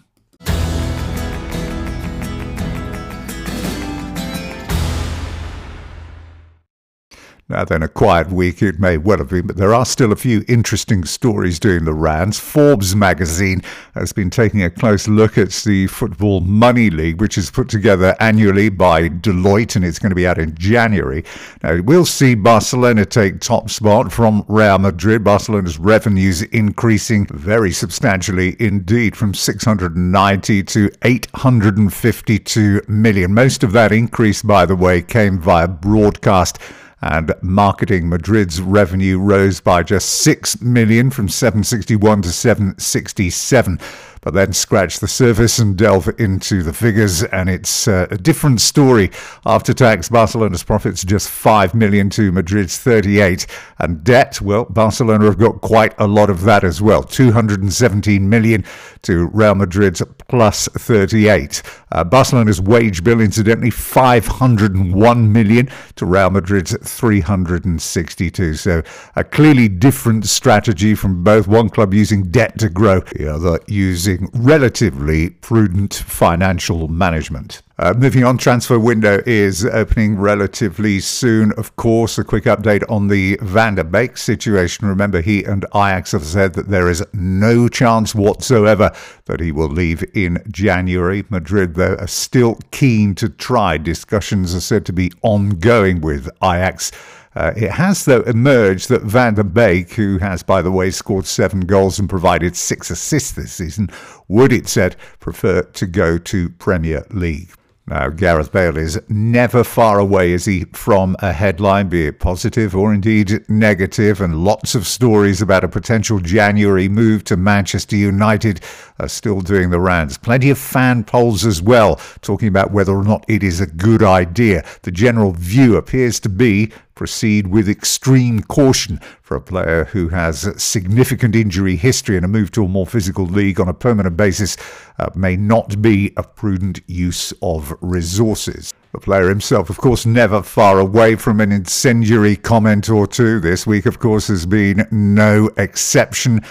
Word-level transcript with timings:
Now 7.50 7.66
then, 7.66 7.82
a 7.82 7.88
quiet 7.88 8.30
week 8.30 8.62
it 8.62 8.80
may 8.80 9.00
well 9.00 9.18
have 9.18 9.30
been, 9.30 9.48
but 9.48 9.58
there 9.58 9.74
are 9.74 9.86
still 9.86 10.12
a 10.12 10.16
few 10.16 10.46
interesting 10.48 11.04
stories 11.04 11.58
doing 11.58 11.84
the 11.84 11.96
rounds. 11.96 12.40
Forbes 12.40 12.96
magazine 12.96 13.64
has 13.96 14.14
been 14.14 14.30
taking 14.30 14.62
a 14.62 14.70
close 14.70 15.08
look 15.08 15.36
at 15.36 15.50
the 15.66 15.88
Football 15.88 16.42
Money 16.42 16.92
League, 16.92 17.20
which 17.20 17.40
is 17.40 17.50
put 17.50 17.68
together 17.68 18.16
annually 18.20 18.70
by 18.70 19.10
Deloitte, 19.10 19.76
and 19.76 19.84
it's 19.84 19.98
going 19.98 20.12
to 20.12 20.16
be 20.16 20.28
out 20.28 20.38
in 20.38 20.54
January. 20.54 21.24
Now, 21.64 21.82
we'll 21.82 22.06
see 22.06 22.36
Barcelona 22.36 23.04
take 23.04 23.42
top 23.42 23.72
spot 23.72 24.12
from 24.12 24.46
Real 24.48 24.78
Madrid. 24.78 25.24
Barcelona's 25.24 25.80
revenues 25.80 26.44
increasing 26.44 27.26
very 27.32 27.72
substantially 27.72 28.58
indeed, 28.60 29.18
from 29.18 29.34
690 29.34 30.64
to 30.66 30.92
852 31.02 32.82
million. 32.88 33.34
Most 33.34 33.64
of 33.64 33.72
that 33.72 33.92
increase, 33.92 34.44
by 34.44 34.68
the 34.68 34.76
way, 34.76 35.02
came 35.02 35.40
via 35.40 35.68
broadcast 35.68 36.60
and 37.02 37.34
marketing 37.42 38.10
Madrid's 38.10 38.62
revenue 38.62 39.20
rose 39.20 39.60
by 39.60 39.84
just 39.84 40.10
6 40.22 40.62
million 40.62 41.10
from 41.10 41.30
761 41.30 42.24
to 42.24 42.32
767 42.32 43.80
but 44.22 44.34
then 44.34 44.54
scratch 44.54 45.00
the 45.00 45.08
surface 45.08 45.60
and 45.60 45.78
delve 45.78 46.10
into 46.20 46.64
the 46.64 46.74
figures, 46.74 47.24
and 47.24 47.50
it's 47.50 47.88
uh, 47.88 48.08
a 48.12 48.18
different 48.18 48.62
story. 48.62 49.12
After 49.46 49.74
tax, 49.74 50.10
Barcelona's 50.10 50.64
profits 50.64 51.04
just 51.04 51.30
5 51.30 51.74
million 51.74 52.10
to 52.12 52.32
Madrid's 52.32 52.78
38, 52.78 53.48
and 53.80 54.04
debt, 54.04 54.42
well, 54.42 54.66
Barcelona 54.66 55.26
have 55.26 55.38
got 55.38 55.62
quite 55.62 55.94
a 55.98 56.08
lot 56.08 56.30
of 56.30 56.42
that 56.42 56.64
as 56.64 56.82
well 56.82 57.04
217 57.04 58.30
million 58.30 58.64
to 59.04 59.28
Real 59.28 59.56
Madrid's 59.56 60.02
plus 60.28 60.68
38. 60.68 61.62
Uh, 61.92 62.04
Barcelona's 62.04 62.62
wage 62.62 63.04
bill, 63.04 63.22
incidentally, 63.22 63.70
501 63.72 65.32
million 65.32 65.70
to 65.96 66.06
Real 66.06 66.30
Madrid's 66.30 66.76
362. 66.82 68.54
So 68.56 68.84
a 69.16 69.24
clearly 69.24 69.68
different 69.68 70.26
strategy 70.26 70.96
from 70.96 71.24
both. 71.24 71.48
One 71.48 71.70
club 71.70 71.94
using 71.94 72.24
debt 72.24 72.60
to 72.60 72.70
grow, 72.70 73.00
the 73.00 73.34
other 73.34 73.60
using 73.68 74.09
using 74.10 74.30
relatively 74.34 75.30
prudent 75.30 75.94
financial 75.94 76.88
management. 76.88 77.62
Uh, 77.78 77.94
moving 77.98 78.26
on, 78.26 78.38
transfer 78.38 78.78
window 78.78 79.22
is 79.26 79.66
opening 79.66 80.18
relatively 80.18 81.00
soon. 81.00 81.54
Of 81.54 81.76
course, 81.78 82.18
a 82.18 82.24
quick 82.26 82.44
update 82.44 82.84
on 82.90 83.08
the 83.08 83.38
Van 83.42 83.76
der 83.76 83.84
Beek 83.84 84.18
situation. 84.18 84.88
Remember, 84.88 85.22
he 85.22 85.46
and 85.46 85.64
Ajax 85.74 86.12
have 86.12 86.26
said 86.26 86.54
that 86.56 86.68
there 86.68 86.90
is 86.90 87.06
no 87.14 87.70
chance 87.70 88.14
whatsoever 88.14 88.92
that 89.26 89.40
he 89.40 89.52
will 89.52 89.70
leave 89.70 90.04
in 90.14 90.44
January. 90.52 91.24
Madrid, 91.30 91.76
though, 91.76 91.96
are 91.96 92.08
still 92.08 92.58
keen 92.72 93.16
to 93.16 93.30
try. 93.30 93.78
Discussions 93.78 94.54
are 94.54 94.62
said 94.62 94.86
to 94.88 94.94
be 94.94 95.12
ongoing 95.22 96.02
with 96.02 96.30
Ajax. 96.44 96.92
Uh, 97.36 97.54
it 97.56 97.72
has, 97.72 98.06
though, 98.06 98.22
emerged 98.22 98.90
that 98.90 99.04
Van 99.04 99.36
der 99.36 99.44
Beek, 99.44 99.94
who 99.94 100.18
has, 100.18 100.42
by 100.44 100.62
the 100.62 100.72
way, 100.72 100.90
scored 100.90 101.26
seven 101.26 101.62
goals 101.62 102.00
and 102.00 102.10
provided 102.10 102.56
six 102.56 102.90
assists 102.90 103.32
this 103.32 103.54
season, 103.54 103.90
would, 104.28 104.52
it 104.52 104.68
said, 104.68 104.96
prefer 105.20 105.62
to 105.62 105.86
go 105.86 106.18
to 106.18 106.50
Premier 106.50 107.06
League. 107.12 107.52
Now, 107.90 108.10
Gareth 108.10 108.52
Bale 108.52 108.78
is 108.78 109.02
never 109.10 109.64
far 109.64 109.98
away, 109.98 110.32
is 110.32 110.46
he, 110.46 110.66
from 110.74 111.16
a 111.20 111.34
headline, 111.34 111.90
be 111.90 112.06
it 112.06 112.20
positive 112.20 112.76
or 112.76 112.94
indeed 112.94 113.44
negative, 113.50 114.22
and 114.22 114.44
lots 114.44 114.76
of 114.76 114.86
stories 114.86 115.42
about 115.42 115.64
a 115.64 115.68
potential 115.68 116.20
January 116.20 116.88
move 116.88 117.24
to 117.24 117.36
Manchester 117.36 117.96
United 117.96 118.62
are 119.00 119.08
still 119.08 119.42
doing 119.42 119.72
the 119.72 119.80
rounds. 119.80 120.20
Plenty 120.20 120.52
of 120.52 120.60
fan 120.60 121.04
polls 121.04 121.48
as 121.48 121.64
well, 121.64 121.96
talking 122.22 122.48
about 122.48 122.72
whether 122.72 122.96
or 122.96 123.04
not 123.04 123.26
it 123.28 123.42
is 123.42 123.60
a 123.60 123.66
good 123.66 124.04
idea. 124.04 124.64
The 124.84 124.92
general 124.92 125.32
view 125.32 125.76
appears 125.76 126.20
to 126.20 126.30
be 126.30 126.72
proceed 127.00 127.48
with 127.48 127.70
extreme 127.70 128.42
caution 128.42 129.00
for 129.22 129.38
a 129.38 129.42
player 129.42 129.86
who 129.86 130.10
has 130.10 130.46
significant 130.62 131.34
injury 131.34 131.78
history 131.78 132.18
and 132.18 132.26
a 132.26 132.28
move 132.28 132.52
to 132.52 132.66
a 132.66 132.68
more 132.68 132.86
physical 132.86 133.26
league 133.26 133.58
on 133.58 133.70
a 133.70 133.74
permanent 133.74 134.18
basis 134.18 134.58
uh, 135.00 135.10
may 135.16 135.38
not 135.38 135.82
be 135.82 136.12
a 136.18 136.24
prudent 136.24 136.82
use 136.88 137.32
of 137.42 137.74
resources. 137.80 138.74
The 138.92 139.00
player 139.00 139.30
himself, 139.30 139.70
of 139.70 139.78
course, 139.78 140.06
never 140.06 140.44
far 140.44 140.78
away 140.78 141.16
from 141.16 141.40
an 141.40 141.54
incendiary 141.54 142.36
comment 142.36 142.90
or 142.90 143.08
two. 143.08 143.40
This 143.40 143.66
week, 143.66 143.86
of 143.86 144.00
course, 144.00 144.28
has 144.28 144.46
been 144.46 144.86
no 144.92 145.50
exception 145.56 146.42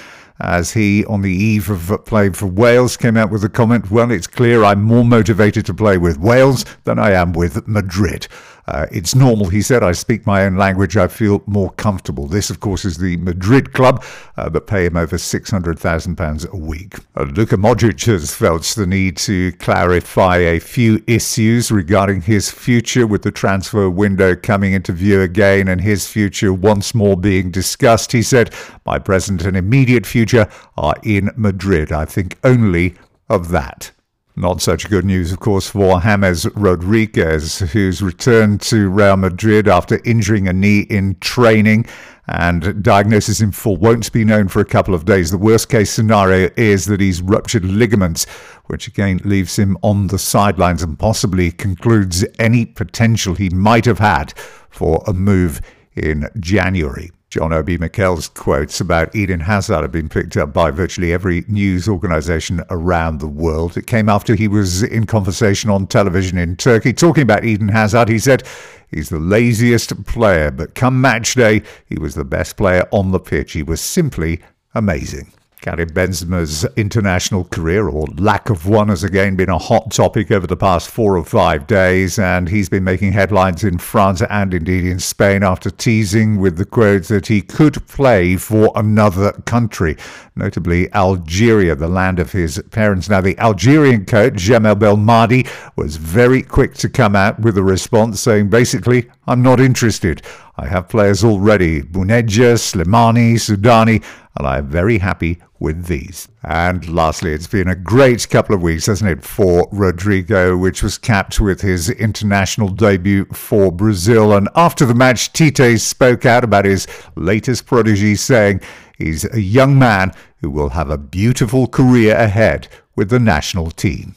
as 0.41 0.73
he, 0.73 1.05
on 1.07 1.21
the 1.21 1.33
eve 1.33 1.69
of 1.69 2.05
playing 2.07 2.33
for 2.33 2.47
Wales, 2.47 2.97
came 2.97 3.17
out 3.17 3.31
with 3.31 3.43
the 3.43 3.49
comment 3.49 3.91
Well, 3.91 4.11
it's 4.11 4.27
clear 4.27 4.65
I'm 4.65 4.83
more 4.83 5.05
motivated 5.05 5.67
to 5.67 5.75
play 5.75 5.99
with 5.99 6.19
Wales 6.19 6.65
than 6.85 6.99
I 6.99 7.11
am 7.11 7.33
with 7.33 7.67
Madrid. 7.67 8.29
Uh, 8.69 8.87
it's 8.93 9.15
normal, 9.15 9.49
he 9.49 9.63
said. 9.63 9.83
I 9.83 9.93
speak 9.93 10.27
my 10.27 10.45
own 10.45 10.57
language. 10.57 10.95
I 10.99 11.09
feel 11.09 11.43
more 11.47 11.71
comfortable. 11.73 12.27
This, 12.27 12.51
of 12.51 12.61
course, 12.61 12.85
is 12.85 12.99
the 12.99 13.17
Madrid 13.17 13.73
club 13.73 14.05
uh, 14.37 14.51
that 14.51 14.67
pay 14.67 14.85
him 14.85 14.95
over 14.95 15.17
£600,000 15.17 16.53
a 16.53 16.57
week. 16.57 16.97
Uh, 17.17 17.23
Luka 17.23 17.57
Modric 17.57 18.05
has 18.05 18.35
felt 18.35 18.65
the 18.77 18.87
need 18.87 19.17
to 19.19 19.53
clarify 19.53 20.37
a 20.37 20.61
few 20.61 21.03
issues 21.07 21.71
regarding 21.73 22.21
his 22.21 22.51
future 22.51 23.07
with 23.07 23.23
the 23.23 23.33
transfer 23.33 23.89
window 23.89 24.37
coming 24.37 24.75
into 24.75 24.93
view 24.93 25.23
again 25.23 25.67
and 25.67 25.81
his 25.81 26.07
future 26.07 26.53
once 26.53 26.95
more 26.95 27.17
being 27.17 27.51
discussed. 27.51 28.13
He 28.13 28.23
said, 28.23 28.53
My 28.85 28.99
present 28.99 29.47
and 29.47 29.57
immediate 29.57 30.05
future 30.05 30.47
are 30.77 30.95
in 31.03 31.31
Madrid. 31.37 31.91
I 31.91 32.05
think 32.05 32.37
only 32.45 32.97
of 33.31 33.49
that. 33.49 33.93
Not 34.39 34.63
such 34.63 34.89
good 34.89 35.05
news, 35.05 35.33
of 35.33 35.41
course, 35.41 35.69
for 35.69 36.01
James 36.01 36.47
Rodriguez, 36.55 37.59
who's 37.59 38.01
returned 38.01 38.61
to 38.61 38.89
Real 38.89 39.17
Madrid 39.17 39.67
after 39.67 40.01
injuring 40.05 40.47
a 40.47 40.53
knee 40.53 40.83
in 40.83 41.17
training. 41.19 41.87
And 42.29 42.81
diagnosis 42.81 43.41
in 43.41 43.51
full 43.51 43.77
won't 43.79 44.13
be 44.13 44.25
known 44.25 44.47
for 44.47 44.61
a 44.61 44.65
couple 44.65 44.95
of 44.95 45.05
days. 45.05 45.33
The 45.33 45.39
worst 45.39 45.69
case 45.69 45.91
scenario 45.91 46.51
is 46.57 46.87
that 46.87 47.01
he's 47.01 47.21
ruptured 47.21 47.65
ligaments, 47.65 48.27
which 48.67 48.87
again 48.87 49.21
leaves 49.25 49.59
him 49.59 49.77
on 49.83 50.07
the 50.07 50.21
sidelines 50.21 50.85
and 50.85 50.97
possibly 50.97 51.51
concludes 51.51 52.25
any 52.39 52.65
potential 52.65 53.35
he 53.35 53.51
might 53.51 53.87
have 53.87 53.99
had 53.99 54.35
for 54.71 55.03
a 55.09 55.13
move 55.13 55.61
in 55.97 56.29
January. 56.39 57.11
John 57.31 57.53
Obi 57.53 57.77
Mikel's 57.77 58.29
quotes 58.29 58.81
about 58.81 59.15
Eden 59.15 59.41
Hazard 59.41 59.83
have 59.83 59.93
been 59.93 60.09
picked 60.09 60.39
up 60.39 60.55
by 60.55 60.71
virtually 60.71 61.13
every 61.13 61.45
news 61.47 61.87
organization 61.87 62.63
around 62.71 63.19
the 63.19 63.29
world. 63.29 63.77
It 63.77 63.87
came 63.87 64.09
after 64.09 64.35
he 64.35 64.49
was 64.49 64.83
in 64.83 65.05
conversation 65.05 65.69
on 65.69 65.87
television 65.87 66.39
in 66.39 66.57
Turkey 66.57 66.95
talking 66.95 67.23
about 67.23 67.45
Eden 67.45 67.69
Hazard. 67.69 68.09
He 68.09 68.19
said 68.19 68.45
he's 68.91 69.11
the 69.11 69.19
laziest 69.19 70.07
player, 70.07 70.51
but 70.51 70.75
come 70.75 71.03
match 71.03 71.35
day, 71.35 71.63
he 71.85 71.99
was 71.99 72.15
the 72.15 72.25
best 72.25 72.57
player 72.57 72.89
on 72.93 73.11
the 73.11 73.21
pitch. 73.21 73.53
He 73.53 73.63
was 73.63 73.83
simply 73.83 74.41
amazing. 74.75 75.31
Karim 75.61 75.89
Benzema's 75.91 76.65
international 76.77 77.45
career, 77.45 77.89
or 77.89 78.07
lack 78.17 78.49
of 78.49 78.67
one, 78.67 78.89
has 78.89 79.03
again 79.03 79.37
been 79.37 79.49
a 79.49 79.59
hot 79.59 79.91
topic 79.91 80.31
over 80.31 80.47
the 80.47 80.57
past 80.57 80.89
four 80.89 81.17
or 81.17 81.25
five 81.25 81.67
days, 81.67 82.19
and 82.19 82.49
he's 82.49 82.69
been 82.69 82.85
making 82.85 83.13
headlines 83.13 83.65
in 83.65 83.79
France 83.79 84.23
and 84.23 84.55
indeed 84.55 84.85
in 84.85 85.01
Spain 85.01 85.43
after 85.43 85.71
teasing 85.71 86.39
with 86.39 86.57
the 86.57 86.65
quotes 86.65 87.09
that 87.09 87.27
he 87.27 87.43
could 87.43 87.87
play 87.89 88.37
for 88.37 88.71
another 88.77 89.33
country, 89.47 89.97
notably 90.37 90.93
Algeria, 90.95 91.75
the 91.75 91.89
land 91.89 92.19
of 92.19 92.33
his 92.33 92.63
parents. 92.71 93.09
Now, 93.09 93.21
the 93.21 93.39
Algerian 93.39 94.07
coach, 94.07 94.35
Jamel 94.35 94.77
Belmadi, 94.77 95.49
was 95.77 95.97
very 95.97 96.43
quick 96.43 96.75
to 96.75 96.89
come 96.89 97.17
out 97.17 97.41
with 97.41 97.59
a 97.59 97.63
response 97.63 98.21
saying, 98.21 98.49
basically, 98.49 99.11
I'm 99.27 99.43
not 99.43 99.61
interested. 99.61 100.23
I 100.57 100.67
have 100.67 100.89
players 100.89 101.23
already 101.23 101.83
Bounedjah, 101.83 102.59
Slimani, 102.59 103.35
Soudani, 103.35 104.05
and 104.39 104.47
I 104.47 104.59
am 104.59 104.69
very 104.69 104.99
happy 104.99 105.39
with 105.59 105.87
these. 105.87 106.29
And 106.45 106.89
lastly, 106.89 107.33
it's 107.33 107.49
been 107.49 107.67
a 107.67 107.75
great 107.75 108.29
couple 108.31 108.55
of 108.55 108.63
weeks, 108.63 108.87
hasn't 108.87 109.11
it, 109.11 109.25
for 109.25 109.69
Rodrygo, 109.71 110.59
which 110.59 110.83
was 110.83 110.97
capped 110.97 111.41
with 111.41 111.61
his 111.61 111.91
international 111.91 112.69
debut 112.69 113.25
for 113.27 113.73
Brazil. 113.73 114.33
And 114.33 114.49
after 114.55 114.87
the 114.87 114.95
match, 114.95 115.33
Tite 115.33 115.81
spoke 115.81 116.25
out 116.25 116.45
about 116.45 116.65
his 116.65 116.87
latest 117.17 117.67
prodigy, 117.67 118.15
saying 118.15 118.61
he's 118.97 119.25
a 119.35 119.41
young 119.41 119.77
man 119.77 120.13
who 120.41 120.51
will 120.51 120.71
have 120.71 120.89
a 120.89 120.99
beautiful 120.99 121.67
career 121.67 122.15
ahead 122.15 122.69
with 122.95 123.11
the 123.11 123.19
national 123.19 123.73
team. 123.73 124.15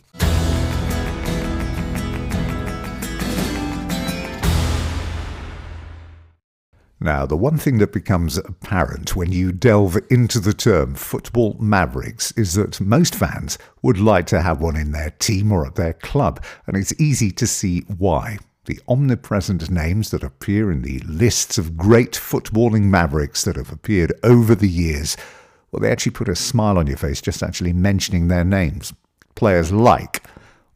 Now, 7.03 7.25
the 7.25 7.36
one 7.36 7.57
thing 7.57 7.80
that 7.80 7.92
becomes 7.92 8.38
apparent 8.38 9.15
when 9.15 9.31
you 9.31 9.51
delve 9.51 9.98
into 10.12 10.39
the 10.39 10.53
term 10.53 10.94
football 10.94 11.57
mavericks 11.59 12.31
is 12.33 12.53
that 12.53 12.80
most 12.80 13.15
fans 13.15 13.57
would 13.81 14.00
like 14.00 14.27
to 14.27 14.42
have 14.42 14.62
one 14.62 14.75
in 14.75 14.92
their 14.92 15.09
team 15.09 15.51
or 15.51 15.65
at 15.65 15.74
their 15.74 15.94
club, 15.94 16.44
and 16.68 16.77
it's 16.77 16.94
easy 17.01 17.31
to 17.31 17.48
see 17.48 17.80
why. 17.98 18.38
The 18.65 18.80
omnipresent 18.88 19.71
names 19.71 20.12
that 20.12 20.21
appear 20.21 20.71
in 20.71 20.83
the 20.83 21.00
lists 21.00 21.57
of 21.57 21.75
great 21.75 22.12
footballing 22.12 22.83
mavericks 22.83 23.44
that 23.45 23.56
have 23.56 23.71
appeared 23.71 24.13
over 24.24 24.53
the 24.53 24.69
years, 24.69 25.18
well, 25.71 25.80
they 25.80 25.92
actually 25.92 26.12
put 26.12 26.30
a 26.30 26.36
smile 26.36 26.77
on 26.77 26.86
your 26.86 26.98
face 26.98 27.19
just 27.19 27.42
actually 27.42 27.74
mentioning 27.74 28.27
their 28.27 28.45
names. 28.45 28.94
Players 29.33 29.71
like 29.71 30.24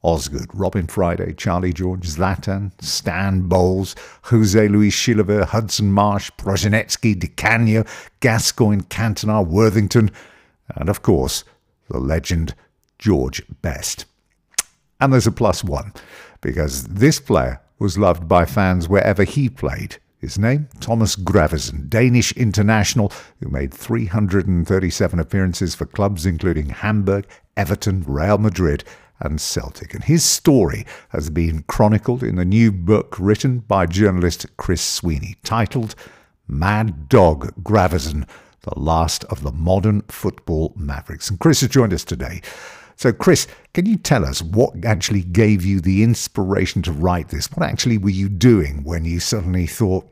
Osgood, 0.06 0.48
Robin 0.54 0.86
Friday, 0.86 1.34
Charlie 1.34 1.74
George, 1.74 2.08
Zlatan, 2.08 2.72
Stan 2.80 3.42
Bowles, 3.42 3.96
Jose 4.26 4.68
Luis 4.68 4.96
Chilavert, 4.96 5.46
Hudson 5.48 5.92
Marsh, 5.92 6.30
Prosinecki, 6.38 7.18
Di 7.18 7.28
Canio, 7.28 7.84
Gascoigne, 8.20 8.84
Cantona, 8.84 9.46
Worthington, 9.46 10.12
and 10.76 10.90
of 10.90 11.02
course, 11.02 11.44
the 11.90 11.98
legend 11.98 12.54
George 13.00 13.42
Best. 13.64 14.06
And 15.02 15.12
there's 15.12 15.26
a 15.26 15.32
plus 15.32 15.64
one, 15.64 15.92
because 16.40 16.84
this 16.84 17.20
player 17.20 17.60
was 17.80 17.98
loved 17.98 18.28
by 18.28 18.46
fans 18.46 18.88
wherever 18.88 19.24
he 19.24 19.50
played. 19.50 19.98
His 20.20 20.38
name, 20.38 20.70
Thomas 20.80 21.16
Gravesen, 21.16 21.90
Danish 21.90 22.32
international 22.34 23.12
who 23.40 23.50
made 23.50 23.74
337 23.74 25.20
appearances 25.20 25.76
for 25.76 25.86
clubs 25.86 26.26
including 26.26 26.70
Hamburg, 26.70 27.28
Everton, 27.58 28.04
Real 28.08 28.38
Madrid, 28.38 28.84
and 29.20 29.40
Celtic. 29.40 29.94
And 29.94 30.04
his 30.04 30.24
story 30.24 30.86
has 31.10 31.30
been 31.30 31.64
chronicled 31.64 32.24
in 32.24 32.36
the 32.36 32.46
new 32.46 32.72
book 32.72 33.16
written 33.20 33.60
by 33.60 33.86
journalist 33.86 34.46
Chris 34.58 34.82
Sweeney, 34.82 35.36
titled 35.44 35.96
Mad 36.48 37.10
Dog 37.10 37.54
Gravesen, 37.64 38.28
the 38.62 38.80
last 38.80 39.24
of 39.26 39.44
the 39.44 39.52
modern 39.52 40.02
football 40.04 40.74
mavericks. 40.76 41.30
And 41.30 41.40
Chris 41.40 41.62
has 41.62 41.70
joined 41.70 41.94
us 41.94 42.04
today. 42.04 42.42
So, 42.98 43.12
Chris, 43.12 43.48
can 43.74 43.86
you 43.86 43.98
tell 43.98 44.24
us 44.26 44.42
what 44.42 44.86
actually 44.86 45.22
gave 45.22 45.66
you 45.66 45.82
the 45.82 46.02
inspiration 46.02 46.82
to 46.84 46.92
write 46.92 47.30
this? 47.30 47.52
What 47.52 47.68
actually 47.68 47.98
were 47.98 48.10
you 48.10 48.30
doing 48.30 48.84
when 48.84 49.04
you 49.06 49.20
suddenly 49.20 49.68
thought, 49.68 50.08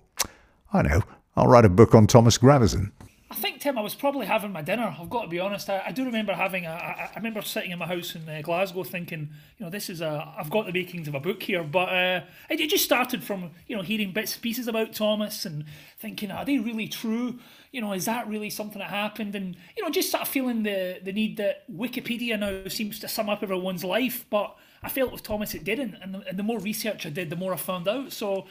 I 0.73 0.81
know, 0.81 1.01
I'll 1.35 1.47
write 1.47 1.65
a 1.65 1.69
book 1.69 1.95
on 1.95 2.07
Thomas 2.07 2.37
Gravesen? 2.37 2.91
I 3.33 3.35
think 3.35 3.61
Tim, 3.61 3.79
I 3.79 3.81
was 3.81 3.95
probably 3.95 4.27
having 4.27 4.51
my 4.51 4.61
dinner. 4.61 4.95
I've 4.99 5.09
got 5.09 5.23
to 5.23 5.27
be 5.27 5.39
honest. 5.39 5.67
I, 5.67 5.81
I 5.87 5.91
do 5.91 6.05
remember 6.05 6.33
having. 6.33 6.67
A, 6.67 6.69
I, 6.69 7.09
I 7.15 7.15
remember 7.15 7.41
sitting 7.41 7.71
in 7.71 7.79
my 7.79 7.87
house 7.87 8.13
in 8.13 8.29
uh, 8.29 8.41
Glasgow, 8.43 8.83
thinking, 8.83 9.21
you 9.57 9.65
know, 9.65 9.71
this 9.71 9.89
is 9.89 10.01
a. 10.01 10.31
I've 10.37 10.51
got 10.51 10.67
the 10.67 10.71
makings 10.71 11.07
of 11.07 11.15
a 11.15 11.19
book 11.19 11.41
here. 11.41 11.63
But 11.63 11.89
uh, 11.89 12.21
it, 12.47 12.69
just 12.69 12.85
started 12.85 13.23
from 13.23 13.49
you 13.65 13.75
know 13.75 13.81
hearing 13.81 14.11
bits 14.11 14.35
and 14.35 14.43
pieces 14.43 14.67
about 14.67 14.93
Thomas 14.93 15.47
and 15.47 15.65
thinking, 15.97 16.29
are 16.29 16.45
they 16.45 16.59
really 16.59 16.87
true? 16.87 17.39
You 17.71 17.81
know, 17.81 17.93
is 17.93 18.05
that 18.05 18.27
really 18.27 18.51
something 18.51 18.77
that 18.77 18.91
happened? 18.91 19.33
And 19.33 19.55
you 19.75 19.81
know, 19.81 19.89
just 19.89 20.11
sort 20.11 20.21
of 20.21 20.27
feeling 20.27 20.61
the 20.61 20.99
the 21.03 21.11
need 21.11 21.37
that 21.37 21.63
Wikipedia 21.75 22.39
now 22.39 22.69
seems 22.69 22.99
to 22.99 23.07
sum 23.07 23.29
up 23.29 23.41
everyone's 23.41 23.83
life, 23.83 24.25
but 24.29 24.55
I 24.83 24.89
felt 24.89 25.11
with 25.11 25.23
Thomas 25.23 25.55
it 25.55 25.63
didn't. 25.63 25.95
And 26.03 26.13
the, 26.13 26.19
and 26.29 26.37
the 26.37 26.43
more 26.43 26.59
research 26.59 27.07
I 27.07 27.09
did, 27.09 27.31
the 27.31 27.35
more 27.35 27.51
I 27.51 27.57
found 27.57 27.87
out. 27.87 28.11
So 28.11 28.45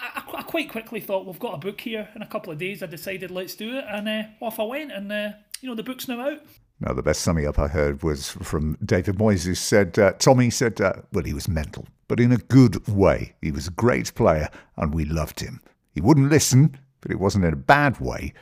I, 0.00 0.42
quite 0.54 0.70
quickly 0.70 1.00
thought 1.00 1.26
we've 1.26 1.40
got 1.40 1.54
a 1.54 1.58
book 1.58 1.80
here. 1.80 2.08
In 2.14 2.22
a 2.22 2.28
couple 2.28 2.52
of 2.52 2.60
days, 2.60 2.80
I 2.80 2.86
decided 2.86 3.32
let's 3.32 3.56
do 3.56 3.76
it, 3.76 3.84
and 3.88 4.08
uh, 4.08 4.22
off 4.40 4.60
I 4.60 4.62
went. 4.62 4.92
And 4.92 5.10
uh, 5.10 5.30
you 5.60 5.68
know, 5.68 5.74
the 5.74 5.82
book's 5.82 6.06
now 6.06 6.20
out. 6.20 6.42
Now, 6.78 6.92
the 6.92 7.02
best 7.02 7.22
summing 7.22 7.48
up 7.48 7.58
I 7.58 7.66
heard 7.66 8.04
was 8.04 8.30
from 8.30 8.78
David 8.84 9.16
Moyes, 9.16 9.44
who 9.44 9.56
said, 9.56 9.98
uh, 9.98 10.12
Tommy 10.12 10.50
said, 10.50 10.80
uh, 10.80 10.92
well, 11.12 11.24
he 11.24 11.34
was 11.34 11.48
mental, 11.48 11.88
but 12.06 12.20
in 12.20 12.30
a 12.30 12.36
good 12.36 12.86
way. 12.86 13.34
He 13.42 13.50
was 13.50 13.66
a 13.66 13.72
great 13.72 14.14
player, 14.14 14.48
and 14.76 14.94
we 14.94 15.04
loved 15.04 15.40
him. 15.40 15.60
He 15.92 16.00
wouldn't 16.00 16.30
listen, 16.30 16.78
but 17.00 17.10
it 17.10 17.18
wasn't 17.18 17.46
in 17.46 17.52
a 17.52 17.56
bad 17.56 17.98
way. 17.98 18.32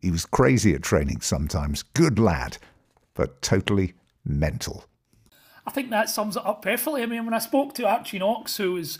He 0.00 0.10
was 0.10 0.26
crazy 0.26 0.74
at 0.74 0.82
training 0.82 1.20
sometimes, 1.20 1.84
good 1.84 2.18
lad, 2.18 2.58
but 3.14 3.40
totally 3.40 3.94
mental. 4.24 4.86
I 5.64 5.70
think 5.70 5.90
that 5.90 6.10
sums 6.10 6.36
it 6.36 6.44
up 6.44 6.62
perfectly. 6.62 7.04
I 7.04 7.06
mean, 7.06 7.24
when 7.24 7.34
I 7.34 7.38
spoke 7.38 7.72
to 7.74 7.86
Archie 7.86 8.18
Knox, 8.18 8.56
who 8.56 8.72
was 8.72 8.98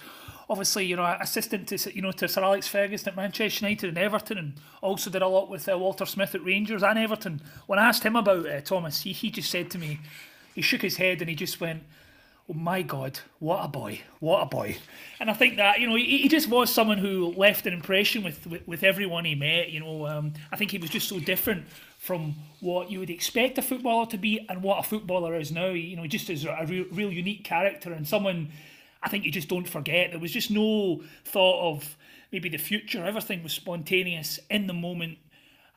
obviously, 0.48 0.86
you 0.86 0.96
know, 0.96 1.04
assistant 1.20 1.68
to 1.68 1.94
you 1.94 2.02
know 2.02 2.12
to 2.12 2.28
Sir 2.28 2.42
Alex 2.42 2.68
Ferguson 2.68 3.10
at 3.10 3.16
Manchester 3.16 3.64
United 3.64 3.88
and 3.88 3.98
Everton, 3.98 4.38
and 4.38 4.52
also 4.80 5.10
did 5.10 5.22
a 5.22 5.28
lot 5.28 5.48
with 5.48 5.68
uh, 5.68 5.78
Walter 5.78 6.06
Smith 6.06 6.34
at 6.34 6.44
Rangers 6.44 6.82
and 6.82 6.98
Everton. 6.98 7.40
When 7.66 7.78
I 7.78 7.88
asked 7.88 8.02
him 8.02 8.16
about 8.16 8.46
uh, 8.46 8.60
Thomas, 8.60 9.02
he, 9.02 9.12
he 9.12 9.30
just 9.30 9.50
said 9.50 9.70
to 9.72 9.78
me, 9.78 10.00
he 10.54 10.62
shook 10.62 10.82
his 10.82 10.96
head 10.96 11.20
and 11.20 11.28
he 11.28 11.36
just 11.36 11.60
went, 11.60 11.82
"Oh 12.48 12.54
my 12.54 12.82
God, 12.82 13.20
what 13.38 13.64
a 13.64 13.68
boy, 13.68 14.00
what 14.20 14.42
a 14.42 14.46
boy!" 14.46 14.76
And 15.20 15.30
I 15.30 15.34
think 15.34 15.56
that 15.56 15.80
you 15.80 15.88
know 15.88 15.94
he, 15.94 16.18
he 16.18 16.28
just 16.28 16.48
was 16.48 16.72
someone 16.72 16.98
who 16.98 17.32
left 17.36 17.66
an 17.66 17.72
impression 17.72 18.22
with 18.22 18.46
with, 18.46 18.66
with 18.66 18.82
everyone 18.82 19.24
he 19.24 19.34
met. 19.34 19.70
You 19.70 19.80
know, 19.80 20.06
um, 20.06 20.34
I 20.50 20.56
think 20.56 20.70
he 20.70 20.78
was 20.78 20.90
just 20.90 21.08
so 21.08 21.20
different 21.20 21.66
from 21.98 22.34
what 22.60 22.90
you 22.90 22.98
would 22.98 23.10
expect 23.10 23.58
a 23.58 23.62
footballer 23.62 24.06
to 24.06 24.18
be 24.18 24.44
and 24.48 24.62
what 24.62 24.80
a 24.80 24.82
footballer 24.82 25.36
is 25.36 25.52
now. 25.52 25.68
You 25.68 25.96
know, 25.96 26.06
just 26.06 26.28
as 26.30 26.44
a 26.44 26.66
real, 26.66 26.86
real 26.90 27.12
unique 27.12 27.44
character 27.44 27.92
and 27.92 28.06
someone 28.06 28.50
I 29.02 29.08
think 29.08 29.24
you 29.24 29.30
just 29.30 29.48
don't 29.48 29.68
forget. 29.68 30.10
There 30.10 30.20
was 30.20 30.32
just 30.32 30.50
no 30.50 31.02
thought 31.24 31.72
of 31.72 31.96
maybe 32.30 32.48
the 32.48 32.58
future. 32.58 33.04
Everything 33.04 33.42
was 33.42 33.52
spontaneous 33.52 34.38
in 34.50 34.66
the 34.66 34.72
moment, 34.72 35.18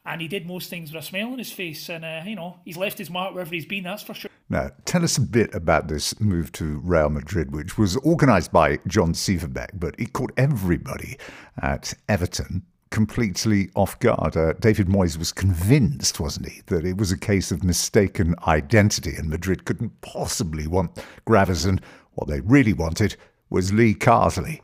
and 0.06 0.22
he 0.22 0.28
did 0.28 0.46
most 0.46 0.70
things 0.70 0.94
with 0.94 1.04
a 1.04 1.06
smile 1.06 1.32
on 1.32 1.40
his 1.40 1.52
face. 1.52 1.90
And 1.90 2.06
uh, 2.06 2.22
you 2.26 2.36
know, 2.36 2.60
he's 2.66 2.78
left 2.78 2.98
his 2.98 3.10
mark 3.10 3.34
wherever 3.34 3.54
he's 3.54 3.66
been. 3.66 3.84
That's 3.84 4.04
for 4.04 4.14
sure. 4.14 4.32
Now, 4.48 4.70
tell 4.86 5.04
us 5.04 5.18
a 5.18 5.22
bit 5.22 5.54
about 5.56 5.88
this 5.88 6.20
move 6.20 6.52
to 6.54 6.80
Real 6.84 7.10
Madrid, 7.10 7.52
which 7.52 7.80
was 7.80 7.98
organised 7.98 8.52
by 8.52 8.78
John 8.88 9.14
Sivebæk, 9.14 9.72
but 9.74 9.96
it 9.98 10.14
caught 10.14 10.32
everybody 10.38 11.18
at 11.62 11.96
Everton 12.08 12.64
completely 12.92 13.70
off 13.76 14.00
guard. 14.00 14.38
Uh, 14.38 14.54
David 14.54 14.88
Moyes 14.88 15.18
was 15.18 15.34
convinced, 15.34 16.20
wasn't 16.20 16.48
he, 16.48 16.62
that 16.68 16.86
it 16.86 16.98
was 16.98 17.12
a 17.12 17.18
case 17.18 17.52
of 17.52 17.64
mistaken 17.64 18.36
identity 18.48 19.16
and 19.18 19.30
Madrid 19.30 19.66
couldn't 19.66 20.00
possibly 20.00 20.66
want 20.66 21.04
Gravesen 21.28 21.82
what 22.16 22.28
they 22.28 22.40
really 22.42 22.74
wanted 22.74 23.16
was 23.50 23.72
Lee 23.72 23.94
Carsley. 23.94 24.62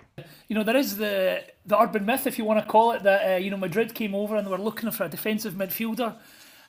You 0.48 0.55
know, 0.55 0.63
there 0.63 0.75
is 0.75 0.98
the 0.98 1.43
the 1.65 1.79
urban 1.79 2.05
myth, 2.05 2.27
if 2.27 2.38
you 2.38 2.43
want 2.43 2.60
to 2.60 2.70
call 2.70 2.91
it, 2.91 3.03
that 3.03 3.34
uh, 3.34 3.38
you 3.38 3.51
know 3.51 3.58
Madrid 3.58 3.93
came 3.93 4.15
over 4.15 4.36
and 4.36 4.46
they 4.46 4.51
were 4.51 4.58
looking 4.58 4.91
for 4.91 5.03
a 5.05 5.10
defensive 5.10 5.53
midfielder, 5.53 6.15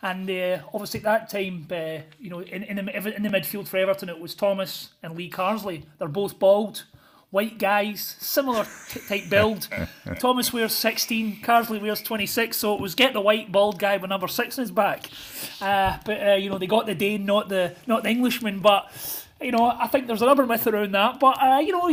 and 0.02 0.30
uh, 0.30 0.58
obviously 0.72 0.98
at 1.00 1.04
that 1.04 1.30
time, 1.30 1.66
uh, 1.70 2.02
you 2.20 2.30
know, 2.30 2.40
in 2.40 2.62
in 2.62 2.76
the, 2.76 3.16
in 3.16 3.22
the 3.22 3.28
midfield 3.28 3.66
for 3.66 3.78
Everton, 3.78 4.08
it 4.08 4.20
was 4.20 4.34
Thomas 4.34 4.90
and 5.02 5.16
Lee 5.16 5.30
Carsley. 5.30 5.84
They're 5.98 6.08
both 6.08 6.38
bald, 6.38 6.84
white 7.30 7.58
guys, 7.58 8.16
similar 8.20 8.66
t- 8.90 9.00
type 9.08 9.28
build. 9.28 9.68
Thomas 10.20 10.52
wears 10.52 10.74
16, 10.74 11.40
Carsley 11.42 11.80
wears 11.80 12.02
26, 12.02 12.56
so 12.56 12.74
it 12.74 12.80
was 12.80 12.94
get 12.94 13.14
the 13.14 13.20
white 13.20 13.50
bald 13.50 13.78
guy 13.78 13.96
with 13.96 14.10
number 14.10 14.28
six 14.28 14.58
in 14.58 14.62
his 14.62 14.70
back. 14.70 15.08
Uh, 15.60 15.98
but 16.04 16.28
uh, 16.28 16.34
you 16.34 16.50
know, 16.50 16.58
they 16.58 16.66
got 16.66 16.86
the 16.86 16.94
Dane, 16.94 17.24
not 17.24 17.48
the 17.48 17.74
not 17.86 18.04
the 18.04 18.10
Englishman, 18.10 18.60
but 18.60 18.92
you 19.42 19.52
know, 19.52 19.64
I 19.64 19.86
think 19.86 20.06
there's 20.06 20.22
another 20.22 20.46
myth 20.46 20.66
around 20.66 20.92
that. 20.92 21.20
But, 21.20 21.42
uh, 21.42 21.58
you 21.58 21.72
know, 21.72 21.88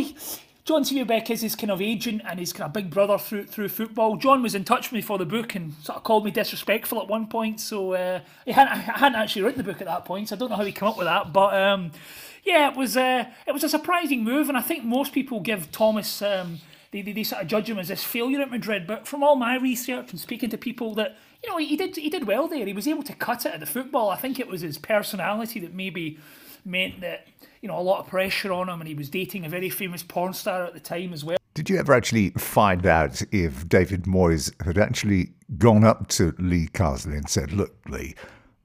John 0.70 0.84
Sivebæk 0.84 1.30
is 1.32 1.42
his 1.42 1.56
kind 1.56 1.72
of 1.72 1.82
agent 1.82 2.22
and 2.26 2.40
his 2.40 2.54
kind 2.54 2.68
of 2.68 2.74
big 2.74 2.92
brother 2.92 3.18
through 3.18 3.46
through 3.46 3.70
football. 3.70 4.18
John 4.18 4.44
was 4.44 4.54
in 4.54 4.64
touch 4.64 4.92
with 4.92 4.94
me 4.94 5.02
for 5.02 5.18
the 5.18 5.26
book 5.26 5.56
and 5.56 5.74
sort 5.82 5.98
of 5.98 6.04
called 6.04 6.26
me 6.26 6.32
disrespectful 6.32 7.02
at 7.02 7.08
one 7.08 7.26
point. 7.26 7.60
So 7.60 7.94
uh, 7.94 8.20
hadn't, 8.46 8.72
I 8.72 8.76
hadn't 8.78 9.20
actually 9.20 9.42
written 9.44 9.58
the 9.58 9.72
book 9.72 9.82
at 9.82 9.88
that 9.88 10.06
point, 10.06 10.30
so 10.30 10.36
I 10.36 10.38
don't 10.40 10.50
know 10.50 10.58
how 10.58 10.64
he 10.64 10.72
came 10.72 10.88
up 10.88 10.98
with 10.98 11.08
that. 11.08 11.34
But 11.34 11.56
um, 11.56 11.92
yeah, 12.44 12.70
it 12.70 12.78
was 12.78 12.96
uh, 12.96 13.26
it 13.48 13.52
was 13.52 13.64
a 13.64 13.70
surprising 13.70 14.24
move, 14.24 14.48
and 14.48 14.58
I 14.58 14.62
think 14.62 14.84
most 14.84 15.12
people 15.12 15.40
give 15.40 15.72
Thomas. 15.72 16.22
Um, 16.22 16.60
they, 16.92 17.02
they, 17.02 17.14
they 17.14 17.24
sort 17.24 17.42
of 17.42 17.48
judge 17.48 17.70
him 17.70 17.80
as 17.80 17.88
this 17.88 18.04
failure 18.04 18.42
at 18.42 18.52
Madrid, 18.52 18.86
but 18.86 19.08
from 19.08 19.24
all 19.24 19.36
my 19.36 19.58
research 19.58 20.12
and 20.12 20.20
speaking 20.20 20.50
to 20.50 20.58
people 20.58 20.94
that 20.96 21.18
you 21.44 21.50
know 21.50 21.58
he 21.58 21.78
did 21.78 21.96
he 21.96 22.10
did 22.10 22.28
well 22.28 22.48
there. 22.48 22.66
He 22.66 22.74
was 22.74 22.88
able 22.88 23.04
to 23.04 23.14
cut 23.14 23.46
it 23.46 23.54
at 23.56 23.60
the 23.60 23.66
football. 23.66 24.12
I 24.12 24.18
think 24.18 24.40
it 24.40 24.48
was 24.48 24.62
his 24.62 24.78
personality 24.78 25.60
that 25.62 25.74
maybe 25.74 26.20
meant 26.66 27.02
that 27.02 27.28
you 27.62 27.68
know 27.68 27.80
a 27.80 27.82
lot 27.82 28.00
of 28.00 28.08
pressure 28.08 28.52
on 28.52 28.70
him, 28.70 28.80
and 28.82 28.88
he 28.88 28.96
was 28.96 29.10
dating 29.10 29.46
a 29.46 29.50
very 29.50 29.70
famous 29.70 30.04
porn 30.04 30.34
star 30.34 30.64
at 30.64 30.74
the 30.74 30.80
time 30.80 31.14
as 31.14 31.24
well. 31.24 31.38
Did 31.54 31.70
you 31.70 31.78
ever 31.78 31.94
actually 31.94 32.30
find 32.32 32.86
out 32.86 33.22
if 33.32 33.68
David 33.68 34.04
Moyes 34.04 34.54
had 34.64 34.78
actually 34.78 35.34
gone 35.58 35.84
up 35.84 36.08
to 36.10 36.34
Lee 36.38 36.68
Carsley 36.68 37.18
and 37.18 37.30
said, 37.30 37.52
"Look, 37.52 37.76
Lee." 37.88 38.16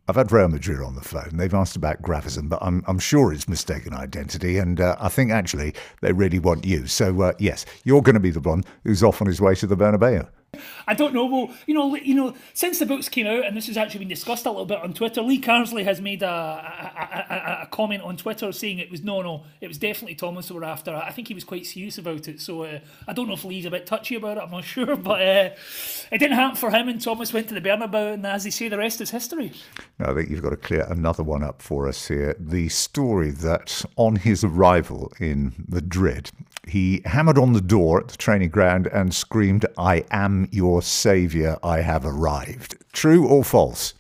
I've 0.06 0.16
had 0.16 0.30
Real 0.30 0.48
Madrid 0.48 0.82
on 0.82 0.96
the 0.96 1.00
phone. 1.00 1.30
They've 1.32 1.54
asked 1.54 1.76
about 1.76 2.02
Gravesen, 2.02 2.50
but 2.50 2.58
I'm, 2.60 2.84
I'm 2.86 2.98
sure 2.98 3.32
it's 3.32 3.48
mistaken 3.48 3.94
identity. 3.94 4.58
And 4.58 4.78
uh, 4.78 4.96
I 5.00 5.08
think 5.08 5.30
actually 5.30 5.72
they 6.02 6.12
really 6.12 6.38
want 6.38 6.66
you. 6.66 6.86
So, 6.86 7.22
uh, 7.22 7.32
yes, 7.38 7.64
you're 7.84 8.02
going 8.02 8.14
to 8.14 8.20
be 8.20 8.30
the 8.30 8.40
one 8.40 8.64
who's 8.84 9.02
off 9.02 9.22
on 9.22 9.26
his 9.26 9.40
way 9.40 9.54
to 9.54 9.66
the 9.66 9.78
Bernabeu. 9.78 10.28
I 10.87 10.94
don't 10.94 11.14
know. 11.14 11.26
Well, 11.26 11.54
you 11.66 11.75
know, 11.75 11.96
you 11.96 12.14
know, 12.14 12.34
since 12.52 12.78
the 12.78 12.87
books 12.87 13.08
came 13.08 13.26
out, 13.26 13.44
and 13.44 13.56
this 13.56 13.66
has 13.66 13.76
actually 13.76 14.00
been 14.00 14.08
discussed 14.08 14.46
a 14.46 14.50
little 14.50 14.66
bit 14.66 14.78
on 14.78 14.92
Twitter. 14.92 15.23
Lee 15.23 15.40
Carsley 15.40 15.84
has 15.84 16.00
made 16.00 16.23
a, 16.23 16.26
a, 16.28 17.34
a, 17.34 17.62
a 17.62 17.66
comment 17.66 18.02
on 18.02 18.16
Twitter 18.16 18.50
saying 18.52 18.78
it 18.78 18.90
was 18.90 19.02
no, 19.02 19.23
no, 19.23 19.44
it 19.61 19.68
was 19.68 19.78
definitely 19.78 20.14
Thomas 20.14 20.49
that 20.49 20.54
were 20.54 20.64
after. 20.64 20.94
I 20.94 21.11
think 21.11 21.28
he 21.28 21.34
was 21.34 21.44
quite 21.44 21.66
serious 21.66 21.99
about 21.99 22.28
it. 22.28 22.40
So 22.40 22.64
uh, 22.64 22.80
I 23.06 23.12
don't 23.12 23.28
know 23.28 23.34
if 23.34 23.44
Lee's 23.44 23.66
a 23.66 23.70
bit 23.70 23.87
touchy 23.87 24.14
about 24.16 24.38
it. 24.38 24.42
I'm 24.42 24.50
not 24.50 24.64
sure, 24.64 24.96
but 24.96 25.20
uh, 25.20 25.50
it 26.11 26.18
didn't 26.18 26.32
happen 26.32 26.56
for 26.56 26.70
him. 26.70 26.88
And 26.88 27.00
Thomas 27.00 27.32
went 27.32 27.49
to 27.49 27.54
the 27.54 27.61
Bernabeu, 27.61 28.14
and 28.14 28.26
as 28.26 28.44
they 28.44 28.50
say, 28.50 28.68
the 28.68 28.78
rest 28.78 29.00
is 29.00 29.11
history. 29.11 29.52
I 30.00 30.12
think 30.14 30.30
you've 30.30 30.42
got 30.42 30.50
to 30.50 30.56
clear 30.56 30.87
another 30.88 31.23
one 31.23 31.42
up 31.42 31.62
for 31.62 31.88
us 31.88 32.08
here. 32.08 32.37
The 32.38 32.68
story 32.68 33.30
that 33.30 33.84
on 33.96 34.16
his 34.16 34.44
arrival 34.44 35.12
in 35.18 35.52
Madrid, 35.68 36.30
he 36.68 37.02
hammered 37.04 37.38
on 37.38 37.52
the 37.52 37.61
door 37.61 38.00
at 38.00 38.09
the 38.09 38.16
training 38.16 38.50
ground 38.50 38.87
and 38.88 39.14
screamed, 39.14 39.66
I 39.76 40.04
am 40.11 40.49
your 40.50 40.83
saviour, 40.83 41.59
I 41.62 41.80
have 41.80 42.04
arrived. 42.04 42.76
True 42.92 43.26
or 43.26 43.44
false? 43.44 43.94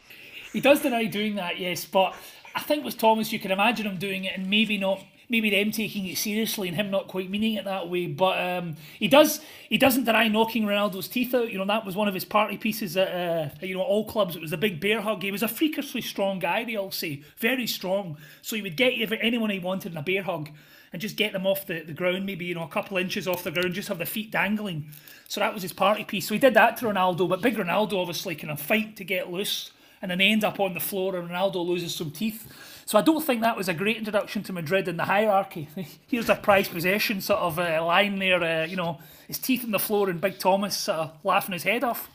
He 0.52 0.60
does 0.60 0.82
deny 0.82 1.04
doing 1.04 1.34
that, 1.36 1.58
yes, 1.58 1.84
but 1.84 2.14
I 2.54 2.60
think 2.60 2.84
with 2.84 2.96
Thomas, 2.98 3.32
you 3.32 3.38
can 3.38 3.50
imagine 3.50 3.86
him 3.86 3.98
doing 3.98 4.24
it 4.24 4.36
and 4.36 4.48
maybe 4.48 4.78
not 4.78 5.02
maybe 5.34 5.50
them 5.50 5.72
taking 5.72 6.06
it 6.06 6.16
seriously 6.16 6.68
and 6.68 6.76
him 6.76 6.92
not 6.92 7.08
quite 7.08 7.28
meaning 7.28 7.54
it 7.54 7.64
that 7.64 7.88
way. 7.88 8.06
But 8.06 8.40
um, 8.40 8.76
he 8.98 9.08
does 9.08 9.40
he 9.68 9.78
doesn't 9.78 10.04
deny 10.04 10.28
knocking 10.28 10.64
Ronaldo's 10.64 11.08
teeth 11.08 11.34
out. 11.34 11.50
You 11.50 11.58
know 11.58 11.66
that 11.66 11.84
was 11.84 11.96
one 11.96 12.06
of 12.06 12.14
his 12.14 12.24
party 12.24 12.56
pieces 12.56 12.96
at 12.96 13.08
uh, 13.08 13.48
you 13.60 13.74
know 13.74 13.82
all 13.82 14.04
clubs. 14.04 14.36
It 14.36 14.42
was 14.42 14.52
a 14.52 14.56
big 14.56 14.80
bear 14.80 15.00
hug. 15.00 15.22
He 15.22 15.32
was 15.32 15.42
a 15.42 15.48
freakishly 15.48 16.00
strong 16.00 16.38
guy. 16.38 16.62
They 16.62 16.76
all 16.76 16.92
say 16.92 17.22
very 17.38 17.66
strong. 17.66 18.16
So 18.42 18.54
he 18.54 18.62
would 18.62 18.76
get 18.76 18.92
anyone 19.20 19.50
he 19.50 19.58
wanted 19.58 19.92
in 19.92 19.98
a 19.98 20.02
bear 20.02 20.22
hug 20.22 20.50
and 20.92 21.02
just 21.02 21.16
get 21.16 21.32
them 21.32 21.44
off 21.44 21.66
the, 21.66 21.80
the 21.80 21.92
ground, 21.92 22.24
maybe 22.24 22.44
you 22.44 22.54
know 22.54 22.62
a 22.62 22.68
couple 22.68 22.96
inches 22.96 23.26
off 23.26 23.42
the 23.42 23.50
ground, 23.50 23.74
just 23.74 23.88
have 23.88 23.98
the 23.98 24.06
feet 24.06 24.30
dangling. 24.30 24.86
So 25.26 25.40
that 25.40 25.52
was 25.52 25.62
his 25.62 25.72
party 25.72 26.04
piece. 26.04 26.28
So 26.28 26.34
he 26.34 26.38
did 26.38 26.54
that 26.54 26.76
to 26.76 26.86
Ronaldo, 26.86 27.28
but 27.28 27.42
big 27.42 27.56
Ronaldo 27.56 27.94
obviously 27.94 28.36
kind 28.36 28.52
of 28.52 28.60
fight 28.60 28.96
to 28.98 29.04
get 29.04 29.32
loose 29.32 29.72
and 30.04 30.10
then 30.10 30.18
they 30.18 30.26
end 30.28 30.44
up 30.44 30.60
on 30.60 30.74
the 30.74 30.80
floor 30.80 31.16
and 31.16 31.30
Ronaldo 31.30 31.66
loses 31.66 31.94
some 31.94 32.10
teeth. 32.10 32.46
So 32.86 32.98
I 32.98 33.02
don't 33.02 33.24
think 33.24 33.40
that 33.40 33.56
was 33.56 33.68
a 33.68 33.74
great 33.74 33.96
introduction 33.96 34.42
to 34.44 34.52
Madrid 34.52 34.88
in 34.88 34.96
the 34.96 35.04
hierarchy. 35.04 35.68
Here's 36.06 36.28
a 36.28 36.34
prized 36.34 36.72
possession 36.72 37.20
sort 37.20 37.40
of 37.40 37.58
uh, 37.58 37.84
line 37.84 38.18
there, 38.18 38.42
uh, 38.42 38.66
you 38.66 38.76
know, 38.76 38.98
his 39.26 39.38
teeth 39.38 39.64
on 39.64 39.70
the 39.70 39.78
floor 39.78 40.10
and 40.10 40.20
Big 40.20 40.38
Thomas 40.38 40.88
uh, 40.88 41.10
laughing 41.22 41.52
his 41.52 41.62
head 41.62 41.82
off. 41.82 42.10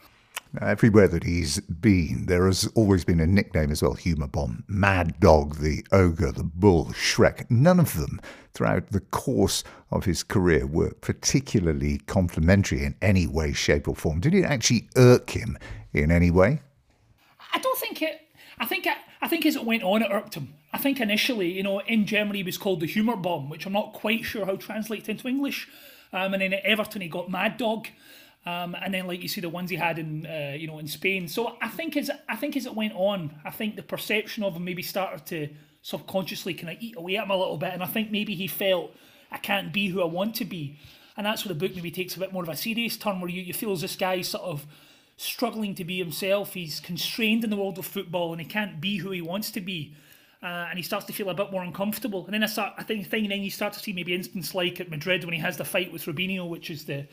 Everywhere 0.62 1.08
that 1.08 1.24
he's 1.24 1.60
been, 1.60 2.26
there 2.26 2.48
has 2.48 2.68
always 2.74 3.06
been 3.06 3.20
a 3.20 3.28
nickname 3.28 3.72
as 3.72 3.84
well 3.84 3.94
Humour 3.94 4.28
Bomb, 4.28 4.64
Mad 4.68 5.20
Dog, 5.20 5.58
the 5.58 5.86
Ogre, 5.92 6.32
the 6.32 6.44
Bull, 6.44 6.86
Shrek. 6.86 7.50
None 7.52 7.80
of 7.80 7.96
them 7.96 8.20
throughout 8.56 8.90
the 8.90 9.00
course 9.00 9.64
of 9.92 10.06
his 10.06 10.24
career 10.24 10.66
were 10.66 10.92
particularly 11.02 12.00
complimentary 12.00 12.84
in 12.84 12.96
any 13.00 13.28
way, 13.28 13.54
shape, 13.54 13.88
or 13.88 13.96
form. 13.96 14.20
Did 14.20 14.34
it 14.34 14.44
actually 14.44 14.90
irk 14.96 15.30
him 15.30 15.56
in 15.94 16.10
any 16.10 16.32
way? 16.32 16.62
I 17.54 17.60
don't 17.60 17.78
think 17.78 18.02
it. 18.02 18.20
I 18.60 18.66
think 18.66 18.86
I, 18.88 18.96
I 19.22 19.28
think 19.28 19.46
as 19.46 19.56
it 19.56 19.66
went 19.66 19.84
on, 19.84 20.02
it 20.02 20.12
irked 20.12 20.36
him. 20.36 20.54
I 20.74 20.78
think 20.78 21.00
initially, 21.00 21.52
you 21.52 21.64
know, 21.64 21.80
in 21.80 22.06
Germany, 22.06 22.40
he 22.40 22.44
was 22.44 22.58
called 22.58 22.82
the 22.82 22.86
humour 22.86 23.16
bomb, 23.16 23.50
which 23.50 23.66
I'm 23.66 23.74
not 23.74 23.94
quite 23.94 24.24
sure 24.24 24.46
how 24.46 24.56
translates 24.56 25.10
into 25.10 25.28
English. 25.28 25.68
Um, 26.12 26.34
and 26.34 26.42
then 26.42 26.54
at 26.54 26.64
Everton, 26.64 27.02
he 27.02 27.08
got 27.08 27.30
Mad 27.30 27.58
Dog. 27.58 27.88
Um, 28.46 28.76
and 28.76 28.94
then, 28.94 29.06
like 29.08 29.22
you 29.22 29.28
see, 29.28 29.42
the 29.42 29.50
ones 29.50 29.70
he 29.70 29.76
had 29.76 30.00
in, 30.00 30.26
uh, 30.26 30.56
you 30.58 30.68
know, 30.68 30.80
in 30.80 30.88
Spain. 30.88 31.28
So 31.28 31.58
I 31.62 31.68
think 31.68 31.98
as 31.98 32.10
I 32.28 32.36
think 32.36 32.56
as 32.56 32.66
it 32.66 32.76
went 32.76 32.94
on, 32.96 33.32
I 33.46 33.52
think 33.52 33.76
the 33.76 33.84
perception 33.84 34.44
of 34.44 34.56
him 34.56 34.64
maybe 34.64 34.82
started 34.82 35.26
to 35.28 35.50
subconsciously 35.82 36.54
kind 36.54 36.76
of 36.76 36.82
eat 36.82 36.96
away 36.98 37.18
at 37.18 37.26
him 37.26 37.32
a 37.32 37.38
little 37.38 37.58
bit. 37.58 37.74
And 37.74 37.84
I 37.84 37.86
think 37.86 38.12
maybe 38.12 38.36
he 38.36 38.48
felt 38.48 38.92
I 39.32 39.38
can't 39.38 39.72
be 39.72 39.88
who 39.88 40.02
I 40.02 40.06
want 40.06 40.36
to 40.36 40.46
be. 40.46 40.78
And 41.18 41.26
that's 41.26 41.46
where 41.46 41.54
the 41.54 41.60
book 41.60 41.76
maybe 41.76 41.92
takes 41.92 42.16
a 42.16 42.20
bit 42.20 42.32
more 42.32 42.44
of 42.44 42.50
a 42.50 42.56
serious 42.56 42.96
turn, 42.96 43.20
where 43.20 43.30
you, 43.30 43.42
you 43.42 43.54
feel 43.54 43.74
as 43.74 43.82
this 43.82 43.96
guy 43.98 44.22
sort 44.22 44.44
of 44.44 44.66
struggling 45.20 45.76
to 45.76 45.84
be 45.84 45.98
himself. 45.98 46.54
He's 46.54 46.80
constrained 46.80 47.44
in 47.44 47.50
the 47.50 47.58
world 47.58 47.78
of 47.78 47.86
football 47.86 48.32
and 48.32 48.40
he 48.40 48.48
can't 48.48 48.80
be 48.80 48.98
who 48.98 49.12
he 49.12 49.22
wants 49.22 49.52
to 49.52 49.62
be. 49.62 49.94
Uh, 50.42 50.68
and 50.70 50.78
he 50.78 50.84
starts 50.84 51.06
to 51.08 51.14
feel 51.14 51.30
a 51.30 51.34
bit 51.34 51.52
more 51.52 51.62
uncomfortable. 51.62 52.24
And 52.24 52.34
then 52.34 52.44
I 52.44 52.46
start, 52.46 52.74
I 52.78 52.84
think, 52.84 53.10
then 53.10 53.30
you 53.30 53.52
start 53.52 53.74
to 53.74 53.80
see 53.80 53.92
maybe 53.92 54.14
instances 54.14 54.56
like 54.56 54.80
at 54.80 54.90
Madrid 54.90 55.26
when 55.26 55.34
he 55.34 55.40
has 55.42 55.58
the 55.58 55.66
fight 55.66 55.92
with 55.92 56.06
Robinho, 56.06 56.48
which 56.48 56.70
is 56.70 56.86
the 56.86 57.06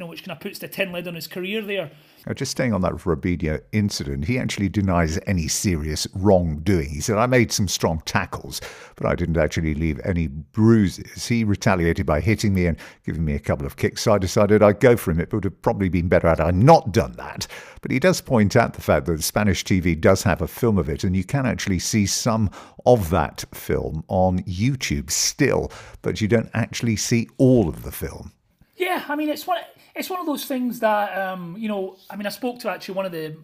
know, 0.00 0.06
which 0.06 0.24
kind 0.24 0.36
of 0.36 0.40
puts 0.40 0.58
the 0.58 0.68
tin 0.68 0.92
lid 0.92 1.06
on 1.06 1.14
his 1.14 1.26
career 1.26 1.62
there. 1.62 1.90
Now, 2.26 2.34
just 2.34 2.50
staying 2.50 2.74
on 2.74 2.82
that 2.82 2.92
Robinho 2.92 3.62
incident, 3.72 4.26
he 4.26 4.38
actually 4.38 4.68
denies 4.68 5.18
any 5.26 5.48
serious 5.48 6.06
wrongdoing. 6.14 6.90
He 6.90 7.00
said, 7.00 7.16
I 7.16 7.26
made 7.26 7.50
some 7.50 7.66
strong 7.66 8.02
tackles, 8.04 8.60
but 8.96 9.06
I 9.06 9.14
didn't 9.14 9.38
actually 9.38 9.74
leave 9.74 9.98
any 10.04 10.26
bruises. 10.26 11.26
He 11.26 11.44
retaliated 11.44 12.04
by 12.04 12.20
hitting 12.20 12.52
me 12.52 12.66
and 12.66 12.76
giving 13.06 13.24
me 13.24 13.34
a 13.34 13.38
couple 13.38 13.64
of 13.64 13.76
kicks, 13.76 14.02
so 14.02 14.12
I 14.12 14.18
decided 14.18 14.62
I'd 14.62 14.80
go 14.80 14.96
for 14.96 15.12
him. 15.12 15.20
It 15.20 15.32
would 15.32 15.44
have 15.44 15.62
probably 15.62 15.88
been 15.88 16.08
better 16.08 16.28
had 16.28 16.40
I 16.40 16.50
not 16.50 16.92
done 16.92 17.12
that. 17.12 17.46
But 17.80 17.90
he 17.90 17.98
does 17.98 18.20
point 18.20 18.54
out 18.54 18.74
the 18.74 18.82
fact 18.82 19.06
that 19.06 19.22
Spanish 19.22 19.64
TV 19.64 19.98
does 19.98 20.22
have 20.22 20.42
a 20.42 20.48
film 20.48 20.76
of 20.76 20.90
it, 20.90 21.04
and 21.04 21.16
you 21.16 21.24
can 21.24 21.46
actually 21.46 21.78
see 21.78 22.04
some 22.04 22.50
of 22.84 23.08
that 23.10 23.44
film 23.54 24.04
on 24.08 24.40
YouTube 24.40 25.10
still, 25.10 25.72
but 26.02 26.20
you 26.20 26.28
don't 26.28 26.50
actually 26.52 26.96
see 26.96 27.28
all 27.38 27.68
of 27.68 27.82
the 27.82 27.92
film. 27.92 28.32
Yeah, 28.80 29.04
I 29.08 29.14
mean, 29.14 29.28
it's 29.28 29.46
one 29.46 29.60
it's 29.94 30.08
one 30.08 30.20
of 30.20 30.26
those 30.26 30.46
things 30.46 30.80
that 30.80 31.16
um, 31.18 31.54
you 31.58 31.68
know. 31.68 31.98
I 32.08 32.16
mean, 32.16 32.26
I 32.26 32.30
spoke 32.30 32.60
to 32.60 32.70
actually 32.70 32.94
one 32.94 33.04
of 33.04 33.12
the 33.12 33.36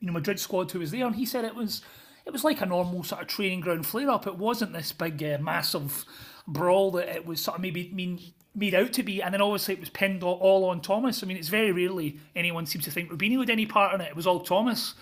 you 0.00 0.06
know 0.06 0.12
Madrid 0.12 0.38
squad 0.38 0.70
who 0.70 0.80
was 0.80 0.90
there, 0.90 1.06
and 1.06 1.16
he 1.16 1.24
said 1.24 1.46
it 1.46 1.54
was 1.54 1.80
it 2.26 2.30
was 2.30 2.44
like 2.44 2.60
a 2.60 2.66
normal 2.66 3.02
sort 3.02 3.22
of 3.22 3.26
training 3.26 3.60
ground 3.60 3.86
flare 3.86 4.10
up. 4.10 4.26
It 4.26 4.36
wasn't 4.36 4.74
this 4.74 4.92
big 4.92 5.22
uh, 5.22 5.38
massive 5.40 6.04
brawl 6.46 6.90
that 6.90 7.08
it 7.08 7.24
was 7.24 7.40
sort 7.40 7.56
of 7.56 7.62
maybe 7.62 7.90
mean 7.94 8.20
made 8.54 8.74
out 8.74 8.92
to 8.92 9.02
be, 9.02 9.22
and 9.22 9.32
then 9.32 9.40
obviously 9.40 9.72
it 9.72 9.80
was 9.80 9.88
pinned 9.88 10.22
all, 10.22 10.66
on 10.66 10.82
Thomas. 10.82 11.22
I 11.22 11.26
mean, 11.26 11.38
it's 11.38 11.48
very 11.48 11.72
rarely 11.72 12.18
anyone 12.36 12.66
seems 12.66 12.84
to 12.84 12.90
think 12.90 13.10
Robinho 13.10 13.40
had 13.40 13.48
any 13.48 13.64
part 13.64 13.94
in 13.94 14.02
it. 14.02 14.10
It 14.10 14.16
was 14.16 14.26
all 14.26 14.40
Thomas. 14.40 14.92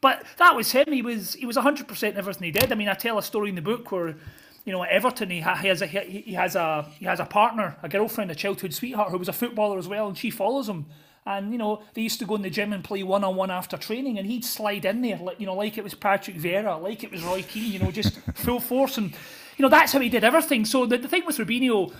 But 0.00 0.24
that 0.38 0.56
was 0.56 0.72
him. 0.72 0.90
He 0.90 1.02
was 1.02 1.34
he 1.34 1.44
was 1.44 1.58
hundred 1.58 1.86
percent 1.86 2.16
everything 2.16 2.44
he 2.44 2.50
did. 2.50 2.72
I 2.72 2.76
mean, 2.76 2.88
I 2.88 2.94
tell 2.94 3.18
a 3.18 3.22
story 3.22 3.50
in 3.50 3.56
the 3.56 3.62
book 3.62 3.92
where 3.92 4.16
you 4.64 4.72
know, 4.72 4.82
Everton, 4.82 5.30
he, 5.30 5.40
ha- 5.40 5.56
he 5.56 5.68
has 5.68 5.82
a 5.82 5.86
he 5.86 6.32
has 6.32 6.56
a 6.56 6.88
he 6.98 7.04
has 7.04 7.20
a 7.20 7.26
partner, 7.26 7.76
a 7.82 7.88
girlfriend, 7.88 8.30
a 8.30 8.34
childhood 8.34 8.72
sweetheart 8.72 9.10
who 9.10 9.18
was 9.18 9.28
a 9.28 9.32
footballer 9.32 9.78
as 9.78 9.86
well, 9.86 10.08
and 10.08 10.16
she 10.16 10.30
follows 10.30 10.68
him. 10.68 10.86
And 11.26 11.52
you 11.52 11.58
know, 11.58 11.82
they 11.94 12.02
used 12.02 12.18
to 12.20 12.26
go 12.26 12.34
in 12.34 12.42
the 12.42 12.50
gym 12.50 12.72
and 12.72 12.82
play 12.82 13.02
one 13.02 13.24
on 13.24 13.36
one 13.36 13.50
after 13.50 13.76
training, 13.76 14.18
and 14.18 14.26
he'd 14.26 14.44
slide 14.44 14.84
in 14.84 15.02
there, 15.02 15.18
like 15.18 15.38
you 15.38 15.46
know, 15.46 15.54
like 15.54 15.76
it 15.76 15.84
was 15.84 15.94
Patrick 15.94 16.36
Vieira, 16.36 16.80
like 16.80 17.04
it 17.04 17.10
was 17.10 17.22
Roy 17.22 17.42
Keane, 17.42 17.72
you 17.72 17.78
know, 17.78 17.90
just 17.90 18.18
full 18.34 18.60
force, 18.60 18.96
and 18.96 19.12
you 19.56 19.62
know 19.62 19.68
that's 19.68 19.92
how 19.92 20.00
he 20.00 20.08
did 20.08 20.24
everything. 20.24 20.64
So 20.64 20.86
the, 20.86 20.96
the 20.96 21.08
thing 21.08 21.26
with 21.26 21.36
Robinho, 21.36 21.92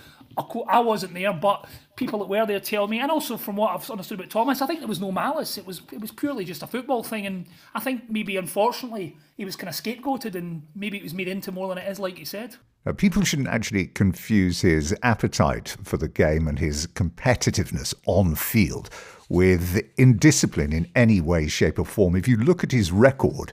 I 0.69 0.81
wasn't 0.81 1.15
there, 1.15 1.33
but 1.33 1.67
people 1.97 2.19
that 2.21 2.29
were 2.29 2.47
there 2.47 2.61
tell 2.61 2.89
me, 2.89 3.01
and 3.01 3.11
also 3.11 3.37
from 3.37 3.57
what 3.57 3.75
I've 3.75 3.91
understood 3.91 4.19
about 4.19 4.31
Thomas, 4.31 4.63
I 4.63 4.67
think 4.67 4.81
there 4.81 4.89
was 4.89 5.01
no 5.01 5.13
malice. 5.13 5.59
It 5.59 5.67
was 5.67 5.83
it 5.93 6.01
was 6.01 6.11
purely 6.11 6.45
just 6.45 6.63
a 6.63 6.67
football 6.67 7.03
thing, 7.03 7.27
and 7.27 7.47
I 7.75 7.81
think 7.81 8.11
maybe 8.11 8.37
unfortunately 8.37 9.17
he 9.37 9.45
was 9.45 9.57
kind 9.57 9.69
of 9.69 9.75
scapegoated, 9.75 10.35
and 10.35 10.63
maybe 10.75 10.97
it 10.97 11.03
was 11.03 11.15
made 11.15 11.29
into 11.29 11.53
more 11.53 11.69
than 11.69 11.79
it 11.79 11.89
is, 11.91 11.99
like 11.99 12.19
you 12.19 12.25
said. 12.25 12.57
Now, 12.85 12.93
people 12.93 13.23
shouldn't 13.23 13.49
actually 13.49 13.87
confuse 13.87 14.61
his 14.61 14.95
appetite 15.03 15.77
for 15.85 15.97
the 15.97 16.09
game 16.09 16.47
and 16.47 16.59
his 16.59 16.87
competitiveness 16.89 17.95
on 18.07 18.35
field 18.35 18.91
with 19.31 19.81
indiscipline 19.97 20.73
in 20.75 20.91
any 20.95 21.19
way, 21.21 21.49
shape, 21.49 21.79
or 21.79 21.87
form. 21.87 22.15
If 22.15 22.29
you 22.29 22.37
look 22.37 22.63
at 22.63 22.73
his 22.73 22.93
record 22.93 23.53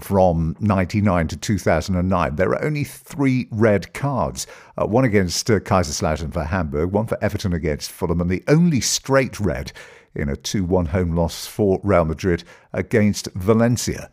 from 0.00 0.56
99 0.60 1.28
to 1.28 1.36
2009, 1.36 2.36
there 2.36 2.50
are 2.50 2.64
only 2.64 2.84
three 2.84 3.48
red 3.50 3.92
cards 3.94 4.46
uh, 4.76 4.86
one 4.86 5.04
against 5.04 5.50
uh, 5.50 5.58
Kaiserslautern 5.60 6.32
for 6.32 6.44
Hamburg, 6.44 6.92
one 6.92 7.06
for 7.06 7.18
Everton 7.22 7.52
against 7.52 7.90
Fulham, 7.90 8.20
and 8.20 8.30
the 8.30 8.44
only 8.48 8.80
straight 8.80 9.40
red 9.40 9.72
in 10.14 10.28
a 10.28 10.36
2 10.36 10.64
1 10.64 10.86
home 10.86 11.14
loss 11.14 11.46
for 11.46 11.80
Real 11.82 12.04
Madrid 12.04 12.44
against 12.72 13.28
Valencia. 13.34 14.10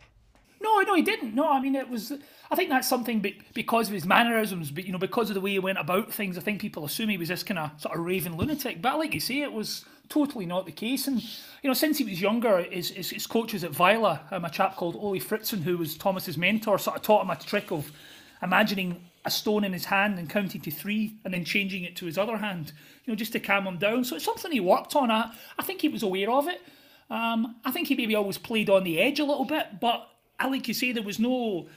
No, 0.60 0.80
no, 0.80 0.94
he 0.94 1.02
didn't. 1.02 1.34
No, 1.34 1.50
I 1.50 1.60
mean, 1.60 1.74
it 1.74 1.88
was. 1.88 2.12
I 2.50 2.54
think 2.54 2.70
that's 2.70 2.88
something 2.88 3.24
because 3.54 3.88
of 3.88 3.94
his 3.94 4.04
mannerisms, 4.04 4.70
but 4.70 4.84
you 4.84 4.92
know, 4.92 4.98
because 4.98 5.30
of 5.30 5.34
the 5.34 5.40
way 5.40 5.52
he 5.52 5.58
went 5.58 5.78
about 5.78 6.12
things. 6.12 6.38
I 6.38 6.40
think 6.40 6.60
people 6.60 6.84
assume 6.84 7.08
he 7.08 7.18
was 7.18 7.28
this 7.28 7.42
kind 7.42 7.58
of 7.58 7.70
sort 7.80 7.96
of 7.96 8.04
raving 8.04 8.36
lunatic. 8.36 8.82
But 8.82 8.98
like 8.98 9.14
you 9.14 9.20
say, 9.20 9.42
it 9.42 9.52
was 9.52 9.84
totally 10.08 10.46
not 10.46 10.66
the 10.66 10.72
case. 10.72 11.06
And 11.06 11.22
you 11.22 11.68
know, 11.68 11.74
since 11.74 11.98
he 11.98 12.04
was 12.04 12.20
younger, 12.20 12.62
his, 12.62 12.90
his, 12.90 13.10
his 13.10 13.26
coaches 13.26 13.64
at 13.64 13.72
Vejle, 13.72 14.20
um, 14.32 14.44
a 14.44 14.50
chap 14.50 14.76
called 14.76 14.96
Ole 14.96 15.20
Fritzen, 15.20 15.62
who 15.62 15.78
was 15.78 15.96
Thomas's 15.96 16.38
mentor, 16.38 16.78
sort 16.78 16.96
of 16.96 17.02
taught 17.02 17.24
him 17.24 17.30
a 17.30 17.36
trick 17.36 17.70
of 17.70 17.90
imagining 18.42 19.04
a 19.24 19.30
stone 19.30 19.64
in 19.64 19.72
his 19.72 19.86
hand 19.86 20.18
and 20.18 20.30
counting 20.30 20.60
to 20.60 20.70
three, 20.70 21.16
and 21.24 21.34
then 21.34 21.44
changing 21.44 21.82
it 21.82 21.96
to 21.96 22.06
his 22.06 22.16
other 22.16 22.36
hand, 22.36 22.72
you 23.04 23.12
know, 23.12 23.16
just 23.16 23.32
to 23.32 23.40
calm 23.40 23.66
him 23.66 23.76
down. 23.78 24.04
So 24.04 24.16
it's 24.16 24.24
something 24.24 24.52
he 24.52 24.60
worked 24.60 24.94
on. 24.94 25.10
I, 25.10 25.32
I 25.58 25.62
think 25.62 25.80
he 25.80 25.88
was 25.88 26.02
aware 26.02 26.30
of 26.30 26.46
it. 26.46 26.62
Um, 27.10 27.56
I 27.64 27.70
think 27.70 27.88
he 27.88 27.96
maybe 27.96 28.14
always 28.14 28.38
played 28.38 28.70
on 28.70 28.84
the 28.84 29.00
edge 29.00 29.18
a 29.18 29.24
little 29.24 29.44
bit, 29.44 29.80
but 29.80 30.08
I 30.38 30.48
like 30.48 30.68
you 30.68 30.74
say 30.74 30.92
there 30.92 31.02
was 31.02 31.18
no 31.18 31.68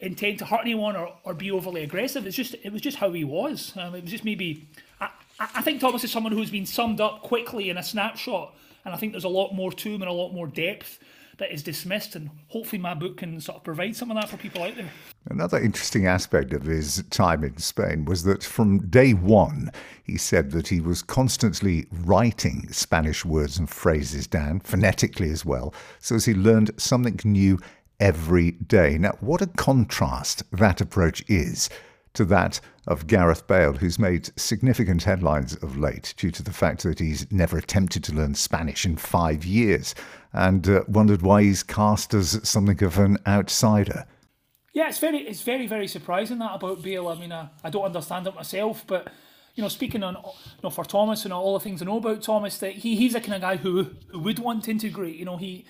intent 0.00 0.38
to 0.38 0.44
hurt 0.44 0.60
anyone 0.62 0.96
or, 0.96 1.14
or 1.24 1.34
be 1.34 1.50
overly 1.50 1.82
aggressive. 1.82 2.26
It's 2.26 2.36
just 2.36 2.54
it 2.62 2.72
was 2.72 2.82
just 2.82 2.98
how 2.98 3.12
he 3.12 3.24
was. 3.24 3.72
Um, 3.76 3.94
it 3.94 4.02
was 4.02 4.10
just 4.10 4.24
maybe 4.24 4.68
I, 5.00 5.10
I 5.38 5.62
think 5.62 5.80
Thomas 5.80 6.04
is 6.04 6.12
someone 6.12 6.32
who's 6.32 6.50
been 6.50 6.66
summed 6.66 7.00
up 7.00 7.22
quickly 7.22 7.70
in 7.70 7.76
a 7.76 7.82
snapshot, 7.82 8.54
and 8.84 8.94
I 8.94 8.96
think 8.96 9.12
there's 9.12 9.24
a 9.24 9.28
lot 9.28 9.52
more 9.52 9.72
to 9.72 9.88
him 9.88 10.02
and 10.02 10.10
a 10.10 10.14
lot 10.14 10.32
more 10.32 10.46
depth 10.46 10.98
that 11.38 11.52
is 11.52 11.62
dismissed, 11.62 12.14
and 12.14 12.30
hopefully 12.48 12.80
my 12.80 12.94
book 12.94 13.16
can 13.16 13.40
sort 13.40 13.56
of 13.56 13.64
provide 13.64 13.96
some 13.96 14.10
of 14.10 14.16
that 14.16 14.28
for 14.28 14.36
people 14.36 14.62
out 14.62 14.76
there. 14.76 14.90
Another 15.30 15.58
interesting 15.58 16.06
aspect 16.06 16.52
of 16.52 16.62
his 16.62 17.02
time 17.10 17.42
in 17.42 17.56
Spain 17.56 18.04
was 18.04 18.22
that 18.24 18.44
from 18.44 18.86
day 18.88 19.14
one, 19.14 19.70
he 20.04 20.16
said 20.16 20.52
that 20.52 20.68
he 20.68 20.80
was 20.80 21.02
constantly 21.02 21.86
writing 22.04 22.68
Spanish 22.70 23.24
words 23.24 23.58
and 23.58 23.68
phrases 23.68 24.26
down, 24.26 24.60
phonetically 24.60 25.30
as 25.30 25.44
well, 25.44 25.74
so 25.98 26.14
as 26.14 26.24
he 26.24 26.34
learned 26.34 26.70
something 26.76 27.18
new 27.24 27.58
every 28.00 28.52
day. 28.52 28.98
Now, 28.98 29.12
what 29.20 29.42
a 29.42 29.46
contrast 29.46 30.42
that 30.52 30.80
approach 30.80 31.24
is 31.28 31.68
to 32.14 32.24
that 32.26 32.60
of 32.86 33.06
Gareth 33.06 33.46
Bale, 33.46 33.72
who's 33.72 33.98
made 33.98 34.30
significant 34.38 35.02
headlines 35.02 35.56
of 35.56 35.76
late 35.76 36.14
due 36.16 36.30
to 36.30 36.42
the 36.42 36.52
fact 36.52 36.82
that 36.84 37.00
he's 37.00 37.30
never 37.32 37.58
attempted 37.58 38.04
to 38.04 38.14
learn 38.14 38.34
Spanish 38.34 38.84
in 38.84 38.96
five 38.96 39.44
years 39.44 39.94
and 40.32 40.68
uh, 40.68 40.84
wondered 40.86 41.22
why 41.22 41.42
he's 41.42 41.62
cast 41.62 42.14
as 42.14 42.40
something 42.48 42.82
of 42.82 42.98
an 42.98 43.18
outsider. 43.26 44.06
Yeah, 44.72 44.88
it's 44.88 44.98
very, 44.98 45.18
it's 45.18 45.42
very, 45.42 45.66
very 45.66 45.86
surprising 45.86 46.38
that 46.38 46.54
about 46.54 46.82
Bale. 46.82 47.08
I 47.08 47.14
mean, 47.14 47.32
I, 47.32 47.48
I 47.62 47.70
don't 47.70 47.84
understand 47.84 48.26
it 48.26 48.34
myself, 48.34 48.84
but 48.86 49.08
you 49.54 49.62
know, 49.62 49.68
speaking 49.68 50.02
on, 50.02 50.14
you 50.14 50.62
know, 50.64 50.70
for 50.70 50.84
Thomas 50.84 51.24
and 51.24 51.32
all 51.32 51.54
the 51.54 51.62
things 51.62 51.80
I 51.80 51.84
know 51.84 51.98
about 51.98 52.22
Thomas, 52.22 52.58
that 52.58 52.72
he, 52.72 52.96
he's 52.96 53.12
the 53.12 53.20
kind 53.20 53.34
of 53.34 53.40
guy 53.40 53.56
who 53.56 53.90
who 54.08 54.18
would 54.18 54.40
want 54.40 54.64
to 54.64 54.72
integrate. 54.72 55.14
You 55.14 55.24
know, 55.24 55.36
he 55.36 55.64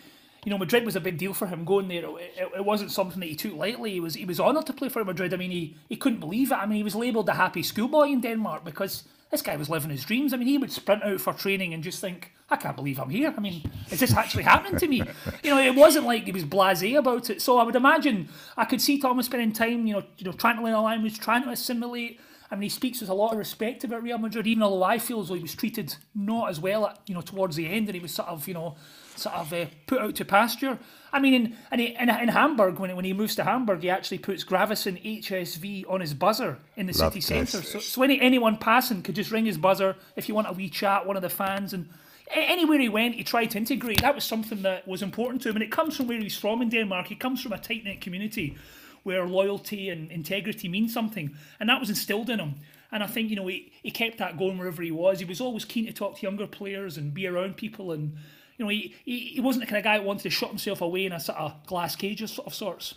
you 0.44 0.50
know, 0.50 0.58
Madrid 0.58 0.84
was 0.84 0.96
a 0.96 1.00
big 1.00 1.18
deal 1.18 1.34
for 1.34 1.46
him 1.46 1.64
going 1.64 1.88
there. 1.88 2.04
It, 2.04 2.50
it, 2.56 2.64
wasn't 2.64 2.90
something 2.90 3.20
that 3.20 3.28
he 3.28 3.34
took 3.34 3.54
lightly. 3.54 3.92
He 3.92 4.00
was 4.00 4.14
he 4.14 4.24
was 4.24 4.38
honoured 4.38 4.66
to 4.66 4.72
play 4.72 4.88
for 4.88 5.04
Madrid. 5.04 5.32
I 5.32 5.36
mean, 5.36 5.50
he, 5.50 5.76
he 5.88 5.96
couldn't 5.96 6.20
believe 6.20 6.52
it. 6.52 6.56
I 6.56 6.66
mean, 6.66 6.76
he 6.76 6.82
was 6.82 6.94
labelled 6.94 7.26
the 7.26 7.34
happy 7.34 7.62
schoolboy 7.62 8.08
in 8.08 8.20
Denmark 8.20 8.64
because 8.64 9.04
this 9.30 9.42
guy 9.42 9.56
was 9.56 9.70
living 9.70 9.90
his 9.90 10.04
dreams. 10.04 10.32
I 10.32 10.36
mean, 10.36 10.48
he 10.48 10.58
would 10.58 10.70
sprint 10.70 11.02
out 11.02 11.20
for 11.20 11.32
training 11.32 11.74
and 11.74 11.82
just 11.82 12.00
think, 12.00 12.32
I 12.50 12.56
can't 12.56 12.76
believe 12.76 13.00
I'm 13.00 13.10
here. 13.10 13.34
I 13.36 13.40
mean, 13.40 13.68
is 13.90 14.00
this 14.00 14.14
actually 14.14 14.44
happening 14.44 14.78
to 14.78 14.86
me? 14.86 15.02
You 15.42 15.50
know, 15.50 15.58
it 15.58 15.74
wasn't 15.74 16.06
like 16.06 16.24
he 16.24 16.32
was 16.32 16.44
blasé 16.44 16.96
about 16.96 17.30
it. 17.30 17.42
So 17.42 17.58
I 17.58 17.64
would 17.64 17.74
imagine 17.74 18.28
I 18.56 18.64
could 18.64 18.80
see 18.80 19.00
Thomas 19.00 19.26
spending 19.26 19.52
time, 19.52 19.86
you 19.86 19.94
know, 19.94 20.04
you 20.18 20.26
know, 20.26 20.32
trying 20.32 20.56
to 20.56 20.62
learn 20.62 20.74
a 20.74 20.82
language, 20.82 21.18
trying 21.18 21.42
to 21.44 21.50
assimilate. 21.50 22.20
I 22.50 22.56
mean, 22.56 22.62
he 22.62 22.68
speaks 22.68 23.00
with 23.00 23.10
a 23.10 23.14
lot 23.14 23.32
of 23.32 23.38
respect 23.38 23.84
about 23.84 24.02
Real 24.02 24.18
Madrid, 24.18 24.46
even 24.46 24.62
although 24.62 24.84
I 24.84 24.98
feel 24.98 25.20
as 25.20 25.28
though 25.28 25.34
he 25.34 25.42
was 25.42 25.54
treated 25.54 25.96
not 26.14 26.50
as 26.50 26.60
well, 26.60 26.86
at, 26.86 27.00
you 27.06 27.14
know, 27.14 27.20
towards 27.20 27.56
the 27.56 27.66
end, 27.66 27.88
and 27.88 27.94
he 27.94 28.00
was 28.00 28.12
sort 28.12 28.28
of, 28.28 28.46
you 28.46 28.54
know, 28.54 28.76
sort 29.16 29.34
of 29.34 29.52
uh, 29.52 29.66
put 29.86 30.00
out 30.00 30.14
to 30.16 30.24
pasture. 30.24 30.78
I 31.12 31.20
mean, 31.20 31.34
in 31.34 31.56
in, 31.72 31.80
in, 31.80 32.08
in 32.10 32.28
Hamburg, 32.28 32.78
when, 32.78 32.94
when 32.94 33.04
he 33.04 33.12
moves 33.12 33.34
to 33.36 33.44
Hamburg, 33.44 33.82
he 33.82 33.90
actually 33.90 34.18
puts 34.18 34.44
Gravesen 34.44 35.02
HSV 35.22 35.84
on 35.88 36.00
his 36.00 36.14
buzzer 36.14 36.58
in 36.76 36.86
the 36.86 36.92
Love 36.92 37.12
city 37.12 37.20
centre. 37.20 37.62
So, 37.62 37.78
so 37.78 38.02
any, 38.02 38.20
anyone 38.20 38.56
passing 38.58 39.02
could 39.02 39.14
just 39.14 39.30
ring 39.30 39.46
his 39.46 39.58
buzzer 39.58 39.96
if 40.16 40.28
you 40.28 40.34
want 40.34 40.48
a 40.48 40.52
wee 40.52 40.68
chat, 40.68 41.06
one 41.06 41.16
of 41.16 41.22
the 41.22 41.30
fans. 41.30 41.72
And 41.72 41.88
anywhere 42.30 42.78
he 42.78 42.88
went, 42.88 43.14
he 43.14 43.24
tried 43.24 43.50
to 43.52 43.58
integrate. 43.58 44.02
That 44.02 44.14
was 44.14 44.24
something 44.24 44.62
that 44.62 44.86
was 44.86 45.02
important 45.02 45.42
to 45.42 45.48
him. 45.48 45.56
And 45.56 45.62
it 45.62 45.70
comes 45.70 45.96
from 45.96 46.08
where 46.08 46.18
he's 46.18 46.36
from 46.36 46.62
in 46.62 46.68
Denmark. 46.68 47.06
He 47.06 47.16
comes 47.16 47.42
from 47.42 47.52
a 47.52 47.58
tight 47.58 47.84
knit 47.84 48.00
community 48.00 48.56
where 49.04 49.24
loyalty 49.26 49.88
and 49.88 50.10
integrity 50.10 50.68
mean 50.68 50.88
something. 50.88 51.36
And 51.60 51.68
that 51.68 51.80
was 51.80 51.88
instilled 51.88 52.28
in 52.28 52.40
him. 52.40 52.56
And 52.90 53.02
I 53.02 53.06
think, 53.06 53.30
you 53.30 53.36
know, 53.36 53.46
he, 53.46 53.72
he 53.82 53.90
kept 53.90 54.18
that 54.18 54.36
going 54.36 54.58
wherever 54.58 54.82
he 54.82 54.90
was. 54.90 55.20
He 55.20 55.24
was 55.24 55.40
always 55.40 55.64
keen 55.64 55.86
to 55.86 55.92
talk 55.92 56.16
to 56.18 56.22
younger 56.22 56.46
players 56.46 56.96
and 56.96 57.14
be 57.14 57.26
around 57.26 57.56
people 57.56 57.92
and 57.92 58.16
you 58.56 58.64
know, 58.64 58.68
he, 58.68 58.94
he, 59.04 59.18
he 59.18 59.40
wasn't 59.40 59.64
the 59.64 59.66
kind 59.66 59.78
of 59.78 59.84
guy 59.84 59.98
that 59.98 60.04
wanted 60.04 60.22
to 60.22 60.30
shut 60.30 60.48
himself 60.48 60.80
away 60.80 61.06
in 61.06 61.12
a 61.12 61.20
sort 61.20 61.38
of 61.38 61.66
glass 61.66 61.96
cage 61.96 62.22
of, 62.22 62.38
of 62.46 62.54
sorts. 62.54 62.94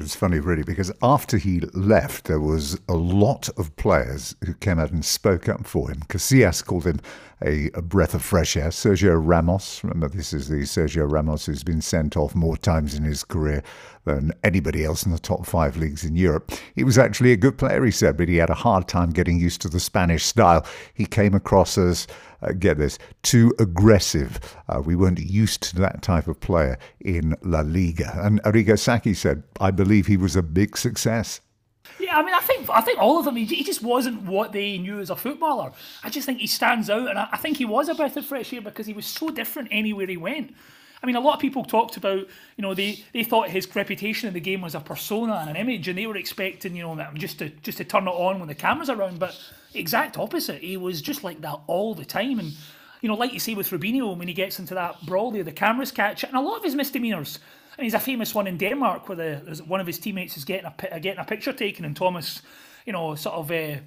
It's 0.00 0.14
funny, 0.14 0.40
really, 0.40 0.62
because 0.62 0.90
after 1.02 1.36
he 1.36 1.60
left, 1.74 2.24
there 2.24 2.40
was 2.40 2.80
a 2.88 2.94
lot 2.94 3.50
of 3.58 3.76
players 3.76 4.34
who 4.44 4.54
came 4.54 4.78
out 4.78 4.90
and 4.90 5.04
spoke 5.04 5.46
up 5.48 5.66
for 5.66 5.90
him. 5.90 6.00
Casillas 6.08 6.64
called 6.64 6.86
him 6.86 7.00
a, 7.44 7.70
a, 7.74 7.82
breath 7.82 8.14
of 8.14 8.22
fresh 8.22 8.56
air. 8.56 8.70
Sergio 8.70 9.20
Ramos, 9.22 9.84
remember, 9.84 10.08
this 10.08 10.32
is 10.32 10.48
the 10.48 10.62
Sergio 10.62 11.10
Ramos 11.10 11.46
who's 11.46 11.62
been 11.62 11.82
sent 11.82 12.16
off 12.16 12.34
more 12.34 12.56
times 12.56 12.94
in 12.94 13.04
his 13.04 13.22
career 13.22 13.62
than 14.04 14.32
anybody 14.42 14.84
else 14.84 15.04
in 15.04 15.12
the 15.12 15.18
top 15.18 15.46
five 15.46 15.76
leagues 15.76 16.04
in 16.04 16.16
Europe. 16.16 16.52
He 16.74 16.84
was 16.84 16.98
actually 16.98 17.32
a 17.32 17.36
good 17.36 17.58
player, 17.58 17.84
he 17.84 17.90
said, 17.90 18.16
but 18.16 18.28
he 18.28 18.36
had 18.36 18.50
a 18.50 18.54
hard 18.54 18.88
time 18.88 19.10
getting 19.10 19.38
used 19.38 19.60
to 19.62 19.68
the 19.68 19.80
Spanish 19.80 20.24
style. 20.24 20.66
He 20.94 21.06
came 21.06 21.34
across 21.34 21.76
as 21.76 22.06
uh, 22.42 22.52
get 22.52 22.78
this, 22.78 22.98
too 23.22 23.54
aggressive. 23.58 24.38
Uh, 24.68 24.82
we 24.84 24.96
weren't 24.96 25.20
used 25.20 25.62
to 25.62 25.76
that 25.76 26.02
type 26.02 26.28
of 26.28 26.40
player 26.40 26.78
in 27.00 27.34
La 27.42 27.60
Liga. 27.60 28.18
And 28.22 28.42
Arrigo 28.42 28.78
Sacchi 28.78 29.14
said, 29.14 29.42
I 29.60 29.70
believe 29.70 30.06
he 30.06 30.16
was 30.16 30.36
a 30.36 30.42
big 30.42 30.76
success. 30.76 31.40
Yeah, 32.04 32.18
I 32.18 32.22
mean, 32.22 32.34
I 32.34 32.40
think 32.40 32.68
I 32.68 32.82
think 32.82 32.98
all 32.98 33.18
of 33.18 33.24
them. 33.24 33.36
He, 33.36 33.64
just 33.64 33.82
wasn't 33.82 34.22
what 34.24 34.52
they 34.52 34.76
knew 34.76 35.00
as 35.00 35.08
a 35.08 35.16
footballer. 35.16 35.72
I 36.02 36.10
just 36.10 36.26
think 36.26 36.38
he 36.38 36.46
stands 36.46 36.90
out, 36.90 37.08
and 37.08 37.18
I, 37.18 37.28
I 37.32 37.36
think 37.38 37.56
he 37.56 37.64
was 37.64 37.88
a 37.88 37.94
breath 37.94 38.16
of 38.18 38.26
fresh 38.26 38.52
air 38.52 38.60
because 38.60 38.86
he 38.86 38.92
was 38.92 39.06
so 39.06 39.30
different 39.30 39.68
anywhere 39.70 40.06
he 40.06 40.18
went. 40.18 40.54
I 41.02 41.06
mean, 41.06 41.16
a 41.16 41.20
lot 41.20 41.34
of 41.34 41.40
people 41.40 41.64
talked 41.64 41.96
about, 41.96 42.26
you 42.56 42.62
know, 42.62 42.74
they, 42.74 43.04
they 43.12 43.24
thought 43.24 43.50
his 43.50 43.74
reputation 43.74 44.26
in 44.26 44.34
the 44.34 44.40
game 44.40 44.60
was 44.60 44.74
a 44.74 44.80
persona 44.80 45.34
and 45.34 45.50
an 45.50 45.56
image, 45.56 45.88
and 45.88 45.98
they 45.98 46.06
were 46.06 46.16
expecting, 46.16 46.76
you 46.76 46.82
know, 46.82 47.08
just 47.14 47.38
to 47.38 47.48
just 47.48 47.78
to 47.78 47.84
turn 47.84 48.06
it 48.06 48.10
on 48.10 48.38
when 48.38 48.48
the 48.48 48.54
camera's 48.54 48.90
around. 48.90 49.18
But 49.18 49.38
exact 49.72 50.18
opposite. 50.18 50.60
He 50.60 50.76
was 50.76 51.00
just 51.00 51.24
like 51.24 51.40
that 51.40 51.58
all 51.66 51.94
the 51.94 52.04
time, 52.04 52.38
and 52.38 52.52
you 53.00 53.08
know, 53.08 53.14
like 53.14 53.32
you 53.32 53.40
say 53.40 53.54
with 53.54 53.70
Robinho, 53.70 54.14
when 54.14 54.28
he 54.28 54.34
gets 54.34 54.58
into 54.58 54.74
that 54.74 55.06
brawl 55.06 55.30
there, 55.30 55.42
the 55.42 55.52
cameras 55.52 55.90
catch 55.90 56.22
it, 56.22 56.28
and 56.28 56.36
a 56.36 56.42
lot 56.42 56.58
of 56.58 56.64
his 56.64 56.74
misdemeanors. 56.74 57.38
And 57.76 57.84
he's 57.84 57.94
a 57.94 58.00
famous 58.00 58.34
one 58.34 58.46
in 58.46 58.56
Denmark 58.56 59.08
where 59.08 59.16
the, 59.16 59.62
one 59.66 59.80
of 59.80 59.86
his 59.86 59.98
teammates 59.98 60.36
is 60.36 60.44
getting 60.44 60.66
a 60.66 61.00
getting 61.00 61.20
a 61.20 61.24
picture 61.24 61.52
taken, 61.52 61.84
and 61.84 61.96
Thomas, 61.96 62.42
you 62.86 62.92
know, 62.92 63.14
sort 63.14 63.36
of. 63.36 63.50
Uh, 63.50 63.80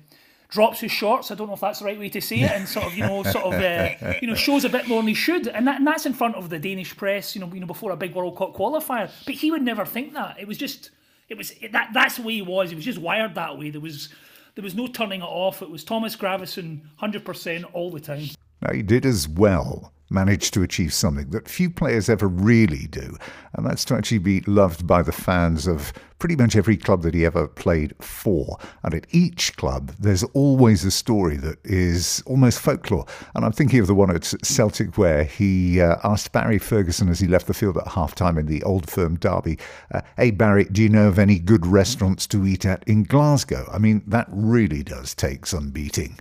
drops 0.49 0.79
his 0.79 0.91
shorts. 0.91 1.29
I 1.29 1.35
don't 1.35 1.47
know 1.47 1.55
if 1.55 1.59
that's 1.59 1.79
the 1.79 1.85
right 1.85 1.99
way 1.99 2.09
to 2.09 2.21
say 2.21 2.41
it, 2.41 2.51
and 2.51 2.67
sort 2.67 2.85
of 2.85 2.95
you 2.95 3.03
know 3.03 3.23
sort 3.23 3.45
of 3.45 3.53
uh, 3.53 4.13
you 4.21 4.27
know 4.27 4.35
shows 4.35 4.65
a 4.65 4.69
bit 4.69 4.87
more 4.87 5.01
than 5.01 5.09
he 5.09 5.13
should, 5.13 5.47
and, 5.47 5.67
that, 5.67 5.77
and 5.77 5.87
that's 5.87 6.05
in 6.05 6.13
front 6.13 6.35
of 6.35 6.49
the 6.49 6.59
Danish 6.59 6.95
press. 6.95 7.35
You 7.35 7.41
know, 7.41 7.53
you 7.53 7.59
know 7.59 7.67
before 7.67 7.91
a 7.91 7.97
big 7.97 8.15
World 8.15 8.37
Cup 8.37 8.55
qualifier. 8.55 9.11
But 9.25 9.35
he 9.35 9.51
would 9.51 9.61
never 9.61 9.85
think 9.85 10.13
that. 10.13 10.39
It 10.39 10.47
was 10.47 10.57
just 10.57 10.91
it 11.29 11.37
was 11.37 11.51
it, 11.61 11.71
that 11.73 11.89
that's 11.93 12.17
the 12.17 12.23
way 12.23 12.35
he 12.35 12.41
was. 12.41 12.69
He 12.69 12.75
was 12.75 12.85
just 12.85 12.99
wired 12.99 13.35
that 13.35 13.57
way. 13.57 13.69
There 13.69 13.81
was 13.81 14.09
there 14.55 14.63
was 14.63 14.75
no 14.75 14.87
turning 14.87 15.21
it 15.21 15.25
off. 15.25 15.61
It 15.61 15.69
was 15.69 15.83
Thomas 15.83 16.15
Gravesen, 16.15 16.81
hundred 16.95 17.25
percent 17.25 17.65
all 17.73 17.91
the 17.91 17.99
time. 17.99 18.27
Now 18.61 18.73
he 18.73 18.81
did 18.81 19.05
as 19.05 19.27
well 19.27 19.93
managed 20.09 20.53
to 20.53 20.63
achieve 20.63 20.93
something 20.93 21.29
that 21.31 21.49
few 21.49 21.69
players 21.69 22.09
ever 22.09 22.27
really 22.27 22.87
do, 22.87 23.17
and 23.53 23.65
that's 23.65 23.85
to 23.85 23.95
actually 23.95 24.19
be 24.19 24.41
loved 24.41 24.87
by 24.87 25.01
the 25.01 25.11
fans 25.11 25.67
of 25.67 25.93
pretty 26.19 26.35
much 26.35 26.55
every 26.55 26.77
club 26.77 27.03
that 27.03 27.13
he 27.13 27.25
ever 27.25 27.47
played 27.47 27.93
for. 27.99 28.57
And 28.83 28.93
at 28.93 29.07
each 29.11 29.55
club, 29.55 29.91
there's 29.99 30.23
always 30.23 30.83
a 30.83 30.91
story 30.91 31.37
that 31.37 31.59
is 31.63 32.23
almost 32.25 32.59
folklore. 32.59 33.05
And 33.35 33.45
I'm 33.45 33.51
thinking 33.51 33.79
of 33.79 33.87
the 33.87 33.95
one 33.95 34.13
at 34.13 34.23
Celtic 34.43 34.97
where 34.97 35.23
he 35.23 35.81
uh, 35.81 35.97
asked 36.03 36.31
Barry 36.31 36.57
Ferguson 36.57 37.09
as 37.09 37.19
he 37.19 37.27
left 37.27 37.47
the 37.47 37.53
field 37.53 37.77
at 37.77 37.87
half 37.89 38.15
time 38.15 38.37
in 38.37 38.47
the 38.47 38.63
Old 38.63 38.89
Firm 38.89 39.17
derby, 39.17 39.59
uh, 39.93 40.01
Hey, 40.15 40.31
Barry, 40.31 40.65
do 40.65 40.81
you 40.81 40.89
know 40.89 41.07
of 41.07 41.19
any 41.19 41.39
good 41.39 41.65
restaurants 41.65 42.25
to 42.27 42.45
eat 42.45 42.65
at 42.65 42.83
in 42.87 43.03
Glasgow? 43.03 43.69
I 43.71 43.77
mean, 43.77 44.03
that 44.07 44.27
really 44.29 44.83
does 44.83 45.13
take 45.13 45.45
some 45.45 45.69
beating. 45.69 46.17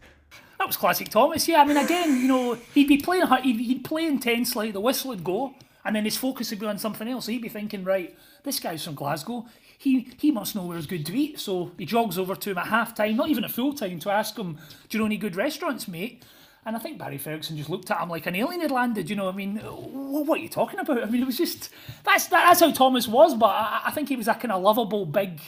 That 0.66 0.70
was 0.70 0.78
classic 0.78 1.10
Thomas. 1.10 1.46
Yeah, 1.46 1.60
I 1.60 1.64
mean, 1.64 1.76
again, 1.76 2.20
you 2.20 2.26
know, 2.26 2.58
he'd 2.74 2.88
be 2.88 2.96
playing, 2.96 3.24
he'd, 3.44 3.60
he'd 3.60 3.84
play 3.84 4.04
intensely, 4.04 4.72
the 4.72 4.80
whistle 4.80 5.10
would 5.10 5.22
go, 5.22 5.54
and 5.84 5.94
then 5.94 6.04
his 6.04 6.16
focus 6.16 6.50
would 6.50 6.58
be 6.58 6.66
on 6.66 6.76
something 6.76 7.06
else. 7.06 7.28
He'd 7.28 7.40
be 7.40 7.48
thinking, 7.48 7.84
right, 7.84 8.12
this 8.42 8.58
guy's 8.58 8.84
from 8.84 8.96
Glasgow. 8.96 9.46
He 9.78 10.08
he 10.18 10.32
must 10.32 10.56
know 10.56 10.66
where's 10.66 10.86
good 10.86 11.06
to 11.06 11.16
eat. 11.16 11.38
So 11.38 11.70
he 11.78 11.86
jogs 11.86 12.18
over 12.18 12.34
to 12.34 12.50
him 12.50 12.58
at 12.58 12.66
half 12.66 12.96
time, 12.96 13.14
not 13.14 13.28
even 13.28 13.44
at 13.44 13.52
full 13.52 13.74
time, 13.74 14.00
to 14.00 14.10
ask 14.10 14.36
him, 14.36 14.58
Do 14.88 14.98
you 14.98 14.98
know 14.98 15.06
any 15.06 15.18
good 15.18 15.36
restaurants, 15.36 15.86
mate? 15.86 16.24
And 16.64 16.74
I 16.74 16.80
think 16.80 16.98
Barry 16.98 17.18
Ferguson 17.18 17.56
just 17.56 17.70
looked 17.70 17.92
at 17.92 18.00
him 18.00 18.08
like 18.08 18.26
an 18.26 18.34
alien 18.34 18.60
had 18.60 18.72
landed. 18.72 19.08
You 19.08 19.14
know, 19.14 19.28
I 19.28 19.32
mean, 19.32 19.58
what 19.58 20.40
are 20.40 20.42
you 20.42 20.48
talking 20.48 20.80
about? 20.80 21.00
I 21.04 21.06
mean, 21.06 21.22
it 21.22 21.26
was 21.26 21.38
just 21.38 21.70
that's 22.02 22.26
that's 22.26 22.58
how 22.58 22.72
Thomas 22.72 23.06
was. 23.06 23.36
But 23.36 23.50
I, 23.50 23.82
I 23.84 23.90
think 23.92 24.08
he 24.08 24.16
was 24.16 24.26
a 24.26 24.34
kind 24.34 24.50
of 24.50 24.62
lovable, 24.64 25.06
big 25.06 25.40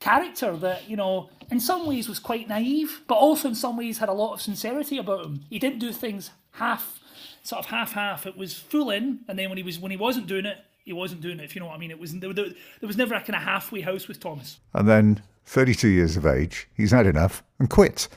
character 0.00 0.56
that 0.56 0.88
you 0.88 0.96
know 0.96 1.28
in 1.50 1.60
some 1.60 1.86
ways 1.86 2.08
was 2.08 2.18
quite 2.18 2.48
naive, 2.48 3.02
but 3.06 3.14
also 3.14 3.48
in 3.48 3.54
some 3.54 3.76
ways 3.76 3.98
had 3.98 4.08
a 4.08 4.12
lot 4.14 4.32
of 4.32 4.40
sincerity 4.40 4.98
about 4.98 5.24
him. 5.24 5.44
He 5.48 5.58
didn't 5.58 5.78
do 5.78 5.92
things 5.92 6.30
half, 6.52 6.98
sort 7.42 7.60
of 7.60 7.66
half 7.70 7.92
half. 7.92 8.26
It 8.26 8.36
was 8.36 8.54
full 8.54 8.90
in, 8.90 9.20
and 9.28 9.38
then 9.38 9.48
when 9.48 9.58
he 9.58 9.62
was 9.62 9.78
when 9.78 9.90
he 9.90 9.96
wasn't 9.96 10.26
doing 10.26 10.46
it, 10.46 10.58
he 10.84 10.92
wasn't 10.92 11.20
doing 11.20 11.38
it. 11.38 11.44
If 11.44 11.54
you 11.54 11.60
know 11.60 11.66
what 11.66 11.76
I 11.76 11.78
mean, 11.78 11.90
it 11.90 11.98
was 11.98 12.12
there, 12.18 12.32
there 12.32 12.52
was 12.82 12.96
never 12.96 13.14
a 13.14 13.20
kind 13.20 13.36
of 13.36 13.42
halfway 13.42 13.82
house 13.82 14.08
with 14.08 14.20
Thomas. 14.20 14.58
And 14.74 14.88
then, 14.88 15.22
32 15.46 15.88
years 15.88 16.16
of 16.16 16.26
age, 16.26 16.68
he's 16.74 16.90
had 16.90 17.06
enough 17.06 17.42
and 17.58 17.68
quit. 17.68 18.08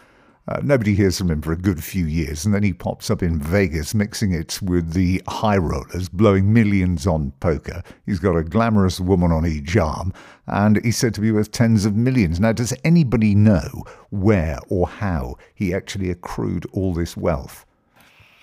Uh, 0.46 0.60
nobody 0.62 0.94
hears 0.94 1.18
from 1.18 1.32
him 1.32 1.42
for 1.42 1.54
a 1.54 1.58
good 1.58 1.82
few 1.82 2.06
years, 2.06 2.46
and 2.46 2.54
then 2.54 2.64
he 2.64 2.74
pops 2.74 3.10
up 3.10 3.24
in 3.24 3.40
Vegas 3.40 3.96
mixing 3.96 4.34
it 4.34 4.62
with 4.62 4.92
the 4.92 5.22
high 5.26 5.56
rollers, 5.56 6.10
blowing 6.10 6.52
millions 6.52 7.08
on 7.08 7.32
poker. 7.40 7.82
He's 8.06 8.20
got 8.20 8.36
a 8.36 8.44
glamorous 8.44 9.00
woman 9.00 9.32
on 9.32 9.46
each 9.46 9.78
arm, 9.78 10.12
and 10.46 10.84
he's 10.84 10.98
said 10.98 11.14
to 11.14 11.22
be 11.22 11.32
worth 11.32 11.52
tens 11.52 11.86
of 11.86 11.96
millions. 11.96 12.42
Now, 12.42 12.52
does 12.52 12.74
anybody 12.84 13.36
know 13.36 13.84
where 14.10 14.60
or 14.68 14.88
how 14.88 15.38
he 15.56 15.74
actually 15.74 16.10
accrued 16.10 16.66
all 16.74 16.94
this 16.94 17.16
wealth? 17.16 17.66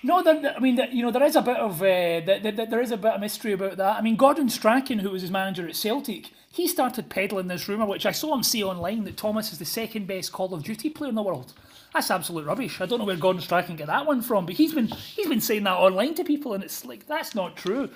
No, 0.03 0.23
I 0.25 0.59
mean, 0.59 0.79
you 0.91 1.03
know, 1.03 1.11
there 1.11 1.21
is 1.21 1.35
a 1.35 1.43
bit 1.43 1.57
of 1.57 1.79
uh, 1.83 1.85
there 1.85 2.81
is 2.81 2.89
a 2.89 2.97
bit 2.97 3.13
of 3.13 3.21
mystery 3.21 3.53
about 3.53 3.77
that. 3.77 3.97
I 3.97 4.01
mean, 4.01 4.15
Gordon 4.15 4.49
Strachan, 4.49 4.97
who 4.97 5.11
was 5.11 5.21
his 5.21 5.29
manager 5.29 5.67
at 5.67 5.75
Celtic, 5.75 6.31
he 6.51 6.67
started 6.67 7.09
peddling 7.09 7.47
this 7.47 7.69
rumor, 7.69 7.85
which 7.85 8.07
I 8.07 8.11
saw 8.11 8.33
him 8.33 8.41
say 8.41 8.63
online, 8.63 9.03
that 9.03 9.17
Thomas 9.17 9.53
is 9.53 9.59
the 9.59 9.65
second 9.65 10.07
best 10.07 10.31
Call 10.31 10.55
of 10.55 10.63
Duty 10.63 10.89
player 10.89 11.09
in 11.09 11.15
the 11.15 11.21
world. 11.21 11.53
That's 11.93 12.09
absolute 12.09 12.45
rubbish. 12.45 12.79
I 12.79 12.85
don't 12.85 12.99
know 12.99 13.05
where 13.05 13.17
Gordon 13.17 13.41
Strachan 13.41 13.67
can 13.67 13.75
get 13.75 13.87
that 13.87 14.05
one 14.05 14.21
from, 14.21 14.45
but 14.45 14.55
he's 14.55 14.73
been 14.73 14.87
he's 14.87 15.27
been 15.27 15.41
saying 15.41 15.63
that 15.63 15.73
online 15.75 16.15
to 16.15 16.23
people, 16.23 16.53
and 16.53 16.63
it's 16.63 16.85
like 16.85 17.07
that's 17.07 17.35
not 17.35 17.57
true. 17.57 17.89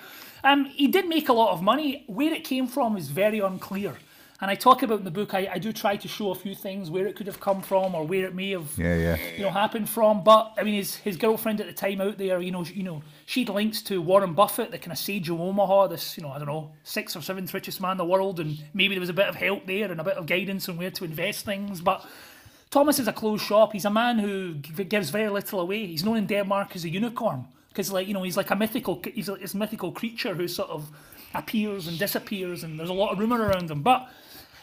Um, 0.44 0.66
he 0.66 0.86
did 0.86 1.08
make 1.08 1.28
a 1.28 1.32
lot 1.32 1.52
of 1.52 1.62
money. 1.62 2.04
Where 2.06 2.32
it 2.32 2.44
came 2.44 2.66
from 2.66 2.96
is 2.96 3.08
very 3.08 3.40
unclear. 3.40 3.96
And 4.38 4.50
I 4.50 4.54
talk 4.54 4.82
about 4.82 4.98
in 4.98 5.04
the 5.06 5.10
book, 5.10 5.32
I, 5.32 5.48
I 5.54 5.58
do 5.58 5.72
try 5.72 5.96
to 5.96 6.08
show 6.08 6.30
a 6.30 6.34
few 6.34 6.54
things 6.54 6.90
where 6.90 7.06
it 7.06 7.16
could 7.16 7.26
have 7.26 7.40
come 7.40 7.62
from 7.62 7.94
or 7.94 8.04
where 8.04 8.26
it 8.26 8.34
may 8.34 8.50
have, 8.50 8.70
yeah, 8.76 8.94
yeah. 8.94 9.16
you 9.34 9.42
know, 9.42 9.50
happened 9.50 9.88
from. 9.88 10.24
But 10.24 10.52
I 10.58 10.62
mean, 10.62 10.74
his 10.74 10.96
his 10.96 11.16
girlfriend 11.16 11.60
at 11.62 11.66
the 11.66 11.72
time 11.72 12.02
out 12.02 12.18
there, 12.18 12.40
you 12.42 12.50
know, 12.50 12.62
you 12.62 12.82
know, 12.82 13.02
she'd 13.24 13.48
links 13.48 13.80
to 13.82 14.02
Warren 14.02 14.34
Buffett, 14.34 14.72
the 14.72 14.78
kind 14.78 14.92
of 14.92 14.98
sage 14.98 15.30
of 15.30 15.40
Omaha, 15.40 15.86
this, 15.86 16.18
you 16.18 16.22
know, 16.22 16.30
I 16.30 16.38
don't 16.38 16.48
know, 16.48 16.72
sixth 16.82 17.16
or 17.16 17.22
seventh 17.22 17.54
richest 17.54 17.80
man 17.80 17.92
in 17.92 17.96
the 17.96 18.04
world, 18.04 18.38
and 18.38 18.62
maybe 18.74 18.94
there 18.94 19.00
was 19.00 19.08
a 19.08 19.14
bit 19.14 19.26
of 19.26 19.36
help 19.36 19.66
there 19.66 19.90
and 19.90 19.98
a 20.00 20.04
bit 20.04 20.18
of 20.18 20.26
guidance 20.26 20.68
on 20.68 20.76
where 20.76 20.90
to 20.90 21.04
invest 21.04 21.46
things. 21.46 21.80
But 21.80 22.04
Thomas 22.70 22.98
is 22.98 23.08
a 23.08 23.12
closed 23.12 23.44
shop. 23.44 23.72
He's 23.72 23.84
a 23.84 23.90
man 23.90 24.18
who 24.18 24.54
gives 24.54 25.10
very 25.10 25.28
little 25.28 25.60
away. 25.60 25.86
He's 25.86 26.04
known 26.04 26.16
in 26.16 26.26
Denmark 26.26 26.74
as 26.74 26.84
a 26.84 26.88
unicorn 26.88 27.46
because, 27.68 27.92
like, 27.92 28.08
you 28.08 28.14
know, 28.14 28.22
he's 28.22 28.36
like 28.36 28.50
a 28.50 28.56
mythical, 28.56 29.02
he's 29.14 29.28
a, 29.28 29.56
mythical 29.56 29.92
creature 29.92 30.34
who 30.34 30.48
sort 30.48 30.70
of 30.70 30.90
appears 31.34 31.86
and 31.86 31.98
disappears, 31.98 32.64
and 32.64 32.78
there's 32.78 32.90
a 32.90 32.94
lot 32.94 33.12
of 33.12 33.18
rumor 33.18 33.40
around 33.40 33.70
him. 33.70 33.82
But 33.82 34.08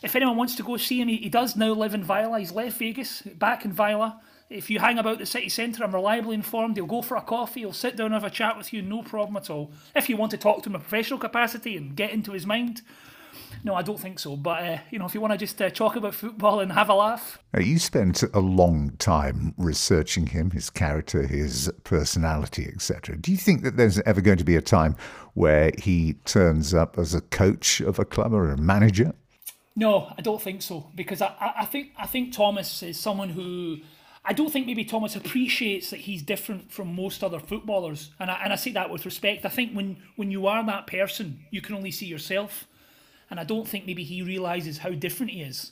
if 0.02 0.16
anyone 0.16 0.36
wants 0.36 0.56
to 0.56 0.64
go 0.64 0.78
see 0.78 1.02
him, 1.02 1.08
he, 1.08 1.18
he 1.18 1.30
does 1.30 1.56
now 1.56 1.74
live 1.74 1.94
in 1.94 2.04
Vejle. 2.04 2.40
He's 2.40 2.52
left 2.52 2.78
Vegas, 2.78 3.22
back 3.22 3.66
in 3.66 3.74
Vejle. 3.74 4.16
If 4.50 4.70
you 4.70 4.80
hang 4.80 5.00
about 5.00 5.20
the 5.20 5.26
city 5.26 5.50
centre, 5.50 5.84
I'm 5.84 5.94
reliably 5.94 6.36
informed 6.36 6.76
he'll 6.76 6.86
go 6.86 7.02
for 7.02 7.18
a 7.18 7.22
coffee, 7.22 7.62
he'll 7.62 7.74
sit 7.74 7.96
down 7.96 8.08
and 8.08 8.16
have 8.16 8.24
a 8.24 8.30
chat 8.30 8.58
with 8.58 8.74
you, 8.74 8.82
no 8.82 9.02
problem 9.02 9.38
at 9.38 9.50
all. 9.50 9.72
If 9.96 10.10
you 10.10 10.18
want 10.18 10.32
to 10.32 10.38
talk 10.38 10.62
to 10.64 10.70
him 10.70 10.76
in 10.76 10.82
a 10.82 10.84
professional 10.84 11.20
capacity 11.20 11.78
and 11.78 11.96
get 11.96 12.12
into 12.12 12.34
his 12.34 12.46
mind, 12.46 12.82
no, 13.64 13.76
I 13.76 13.82
don't 13.82 14.00
think 14.00 14.20
so. 14.20 14.36
But 14.36 14.64
uh, 14.64 14.78
you 14.90 15.00
know, 15.00 15.06
if 15.06 15.14
you 15.14 15.22
want 15.22 15.34
to 15.34 15.38
just 15.38 15.62
uh, 15.62 15.70
talk 15.70 15.96
about 15.96 16.14
football 16.16 16.60
and 16.60 16.72
have 16.72 16.90
a 16.90 16.94
laugh, 16.94 17.40
now, 17.54 17.62
you 17.62 17.80
spent 17.80 18.24
a 18.34 18.40
long 18.40 18.92
time 18.98 19.54
researching 19.58 20.28
him, 20.28 20.52
his 20.52 20.70
character, 20.70 21.28
his 21.28 21.72
personality, 21.84 22.68
etc. 22.74 23.18
Do 23.18 23.32
you 23.32 23.38
think 23.38 23.64
that 23.64 23.78
there's 23.78 24.00
ever 24.02 24.22
going 24.22 24.38
to 24.38 24.44
be 24.44 24.56
a 24.56 24.62
time 24.62 24.96
where 25.34 25.72
he 25.78 26.14
turns 26.26 26.74
up 26.74 26.98
as 26.98 27.14
a 27.14 27.22
coach 27.22 27.80
of 27.82 28.00
a 28.00 28.06
club 28.06 28.34
or 28.34 28.50
a 28.50 28.58
manager? 28.58 29.14
No, 29.76 30.14
I 30.18 30.22
don't 30.22 30.42
think 30.42 30.62
so 30.62 30.92
because 30.96 31.22
I, 31.22 31.54
I 31.60 31.66
think 31.66 31.92
I 31.98 32.06
think 32.06 32.34
Thomas 32.34 32.84
is 32.84 33.00
someone 33.00 33.30
who 33.30 33.78
I 34.26 34.34
don't 34.34 34.52
think 34.52 34.68
maybe 34.68 34.86
Thomas 34.86 35.16
appreciates 35.16 35.90
that 35.90 36.02
he's 36.02 36.22
different 36.22 36.72
from 36.72 36.96
most 36.96 37.24
other 37.24 37.40
footballers, 37.40 38.12
and 38.20 38.32
I, 38.32 38.40
and 38.44 38.54
I 38.54 38.56
say 38.56 38.72
that 38.72 38.90
with 38.90 39.06
respect. 39.06 39.46
I 39.46 39.50
think 39.50 39.74
when 39.74 39.98
when 40.16 40.32
you 40.32 40.48
are 40.48 40.66
that 40.66 40.88
person, 40.88 41.46
you 41.52 41.62
can 41.62 41.76
only 41.76 41.92
see 41.92 42.06
yourself, 42.06 42.66
and 43.30 43.40
I 43.40 43.44
don't 43.44 43.68
think 43.68 43.86
maybe 43.86 44.04
he 44.04 44.22
realizes 44.22 44.78
how 44.78 44.92
different 44.92 45.32
he 45.32 45.42
is. 45.42 45.72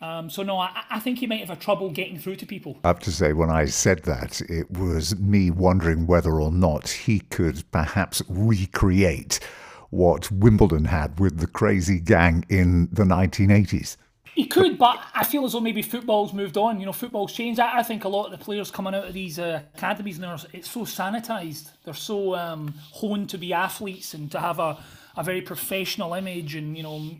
Um, 0.00 0.30
so 0.30 0.42
no, 0.42 0.58
I, 0.58 0.70
I 0.90 1.00
think 1.00 1.18
he 1.18 1.26
might 1.26 1.40
have 1.40 1.50
a 1.50 1.56
trouble 1.56 1.90
getting 1.90 2.18
through 2.18 2.36
to 2.36 2.46
people. 2.46 2.78
I 2.84 2.88
have 2.88 3.00
to 3.00 3.12
say, 3.12 3.32
when 3.32 3.50
I 3.50 3.64
said 3.64 4.04
that, 4.04 4.40
it 4.42 4.70
was 4.70 5.18
me 5.18 5.50
wondering 5.50 6.06
whether 6.06 6.40
or 6.40 6.52
not 6.52 6.88
he 6.88 7.20
could 7.20 7.68
perhaps 7.72 8.22
recreate 8.28 9.40
what 9.90 10.30
Wimbledon 10.30 10.84
had 10.84 11.18
with 11.18 11.38
the 11.38 11.46
crazy 11.46 11.98
gang 11.98 12.44
in 12.48 12.88
the 12.92 13.04
1980s. 13.04 13.96
He 14.34 14.46
could, 14.46 14.78
but 14.78 15.00
I 15.14 15.24
feel 15.24 15.44
as 15.44 15.52
though 15.52 15.60
maybe 15.60 15.82
football's 15.82 16.32
moved 16.32 16.56
on. 16.56 16.78
You 16.78 16.86
know, 16.86 16.92
football's 16.92 17.32
changed. 17.32 17.58
I, 17.58 17.78
I 17.78 17.82
think 17.82 18.04
a 18.04 18.08
lot 18.08 18.26
of 18.26 18.30
the 18.30 18.38
players 18.38 18.70
coming 18.70 18.94
out 18.94 19.08
of 19.08 19.14
these 19.14 19.40
uh, 19.40 19.62
academies 19.74 20.20
now, 20.20 20.36
it's 20.52 20.70
so 20.70 20.82
sanitised. 20.82 21.70
They're 21.84 21.92
so 21.92 22.36
um, 22.36 22.72
honed 22.92 23.30
to 23.30 23.38
be 23.38 23.52
athletes 23.52 24.14
and 24.14 24.30
to 24.30 24.38
have 24.38 24.60
a, 24.60 24.78
a 25.18 25.22
very 25.24 25.42
professional 25.42 26.14
image 26.14 26.54
and, 26.54 26.76
you 26.76 26.82
know, 26.82 27.10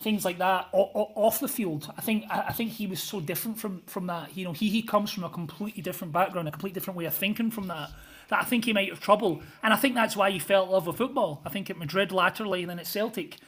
things 0.00 0.24
like 0.24 0.38
that 0.38 0.68
off 0.72 1.40
the 1.40 1.48
field. 1.48 1.92
I 1.98 2.00
think 2.00 2.24
I 2.30 2.52
think 2.52 2.70
he 2.70 2.86
was 2.86 3.02
so 3.02 3.20
different 3.20 3.58
from 3.58 3.82
from 3.86 4.06
that. 4.06 4.36
You 4.36 4.44
know, 4.44 4.52
he 4.52 4.70
he 4.70 4.82
comes 4.82 5.10
from 5.10 5.24
a 5.24 5.28
completely 5.28 5.82
different 5.82 6.12
background, 6.12 6.48
a 6.48 6.50
completely 6.50 6.74
different 6.74 6.96
way 6.96 7.04
of 7.04 7.14
thinking 7.14 7.50
from 7.50 7.66
that 7.68 7.90
that 8.28 8.40
I 8.40 8.44
think 8.44 8.64
he 8.64 8.72
might 8.72 8.88
have 8.88 9.00
trouble. 9.00 9.42
And 9.62 9.74
I 9.74 9.76
think 9.76 9.94
that's 9.94 10.16
why 10.16 10.30
he 10.30 10.38
fell 10.38 10.64
in 10.64 10.70
love 10.70 10.86
with 10.86 10.96
football. 10.96 11.42
I 11.44 11.50
think 11.50 11.68
at 11.68 11.76
Madrid 11.76 12.12
latterly, 12.12 12.62
and 12.62 12.70
then 12.70 12.78
at 12.78 12.86
Celtic. 12.86 13.38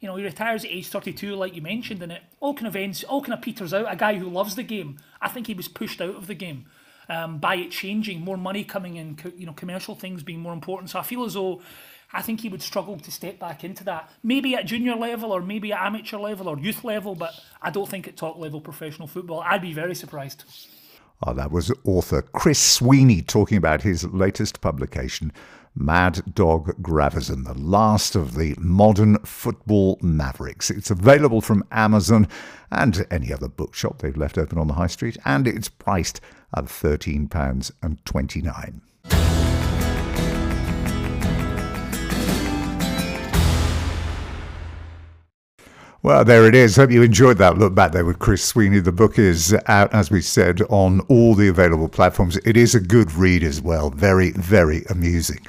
You 0.00 0.08
know, 0.08 0.16
he 0.16 0.24
retires 0.24 0.64
at 0.64 0.70
age 0.70 0.88
32, 0.88 1.36
like 1.36 1.54
you 1.54 1.60
mentioned, 1.60 2.02
and 2.02 2.10
it 2.10 2.22
all 2.40 2.54
kind 2.54 2.66
of 2.66 2.74
ends, 2.74 3.04
all 3.04 3.20
kind 3.20 3.34
of 3.34 3.42
peters 3.42 3.74
out. 3.74 3.84
A 3.86 3.96
guy 3.96 4.16
who 4.16 4.30
loves 4.30 4.54
the 4.54 4.62
game. 4.62 4.98
I 5.20 5.28
think 5.28 5.46
he 5.46 5.52
was 5.52 5.68
pushed 5.68 6.00
out 6.00 6.14
of 6.14 6.26
the 6.26 6.34
game 6.34 6.64
um, 7.10 7.36
by 7.36 7.56
it 7.56 7.70
changing, 7.70 8.22
more 8.22 8.38
money 8.38 8.64
coming 8.64 8.96
in, 8.96 9.18
you 9.36 9.44
know, 9.44 9.52
commercial 9.52 9.94
things 9.94 10.22
being 10.22 10.40
more 10.40 10.54
important. 10.54 10.88
So 10.88 10.98
I 10.98 11.02
feel 11.02 11.24
as 11.24 11.34
though 11.34 11.60
I 12.12 12.22
think 12.22 12.40
he 12.40 12.48
would 12.48 12.62
struggle 12.62 12.98
to 12.98 13.10
step 13.10 13.38
back 13.38 13.62
into 13.62 13.84
that. 13.84 14.10
Maybe 14.22 14.54
at 14.54 14.66
junior 14.66 14.96
level 14.96 15.32
or 15.32 15.42
maybe 15.42 15.72
at 15.72 15.80
amateur 15.80 16.18
level 16.18 16.48
or 16.48 16.58
youth 16.58 16.84
level, 16.84 17.14
but 17.14 17.32
I 17.62 17.70
don't 17.70 17.88
think 17.88 18.08
at 18.08 18.16
top 18.16 18.38
level 18.38 18.60
professional 18.60 19.06
football. 19.06 19.40
I'd 19.40 19.62
be 19.62 19.72
very 19.72 19.94
surprised. 19.94 20.44
Oh, 21.26 21.34
that 21.34 21.50
was 21.50 21.70
author 21.84 22.22
Chris 22.22 22.58
Sweeney 22.58 23.20
talking 23.20 23.58
about 23.58 23.82
his 23.82 24.04
latest 24.04 24.62
publication, 24.62 25.32
Mad 25.74 26.34
Dog 26.34 26.82
Gravesen, 26.82 27.44
the 27.44 27.52
last 27.54 28.16
of 28.16 28.34
the 28.34 28.54
modern 28.58 29.18
football 29.18 29.98
mavericks. 30.02 30.70
It's 30.70 30.90
available 30.90 31.42
from 31.42 31.62
Amazon 31.70 32.26
and 32.70 33.06
any 33.10 33.32
other 33.32 33.48
bookshop 33.48 33.98
they've 33.98 34.16
left 34.16 34.38
open 34.38 34.58
on 34.58 34.66
the 34.66 34.74
high 34.74 34.86
street, 34.86 35.18
and 35.24 35.46
it's 35.46 35.68
priced 35.68 36.20
at 36.56 36.64
£13.29. 36.64 38.80
Well, 46.02 46.24
there 46.24 46.46
it 46.46 46.54
is. 46.54 46.76
Hope 46.76 46.90
you 46.90 47.02
enjoyed 47.02 47.36
that 47.38 47.58
look 47.58 47.74
back 47.74 47.92
there 47.92 48.06
with 48.06 48.18
Chris 48.18 48.42
Sweeney. 48.42 48.80
The 48.80 48.90
book 48.90 49.18
is 49.18 49.54
out, 49.66 49.92
as 49.92 50.10
we 50.10 50.22
said, 50.22 50.62
on 50.70 51.00
all 51.08 51.34
the 51.34 51.48
available 51.48 51.90
platforms. 51.90 52.38
It 52.38 52.56
is 52.56 52.74
a 52.74 52.80
good 52.80 53.12
read 53.12 53.44
as 53.44 53.60
well. 53.60 53.90
Very, 53.90 54.30
very 54.30 54.82
amusing. 54.88 55.46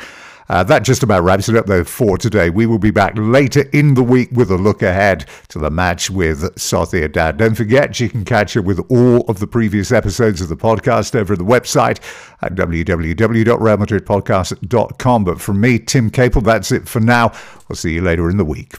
Uh, 0.50 0.62
that 0.66 0.84
just 0.84 1.04
about 1.04 1.24
wraps 1.24 1.48
it 1.48 1.56
up, 1.56 1.68
though, 1.68 1.86
for 1.86 2.18
today. 2.18 2.50
We 2.50 2.66
will 2.66 2.80
be 2.80 2.92
back 2.92 3.14
later 3.16 3.62
in 3.72 3.94
the 3.94 4.04
week 4.04 4.28
with 4.34 4.52
a 4.52 4.58
look 4.58 4.82
ahead 4.82 5.26
to 5.48 5.60
the 5.60 5.72
match 5.72 6.10
with 6.10 6.42
Sociedad. 6.56 7.38
Don't 7.38 7.56
forget, 7.56 7.98
you 8.02 8.10
can 8.10 8.26
catch 8.26 8.58
up 8.58 8.66
with 8.66 8.80
all 8.92 9.22
of 9.30 9.40
the 9.40 9.48
previous 9.48 9.94
episodes 9.94 10.42
of 10.42 10.50
the 10.50 10.58
podcast 10.58 11.16
over 11.16 11.32
at 11.32 11.40
the 11.40 11.46
website 11.46 12.02
at 12.42 12.56
www.realmadridpodcast.com. 12.56 15.24
But 15.24 15.40
from 15.40 15.62
me, 15.62 15.80
Tim 15.80 16.10
Capel, 16.10 16.42
that's 16.42 16.74
it 16.74 16.90
for 16.90 17.00
now. 17.00 17.32
We'll 17.70 17.78
see 17.78 17.94
you 17.94 18.02
later 18.02 18.30
in 18.30 18.36
the 18.36 18.44
week. 18.44 18.76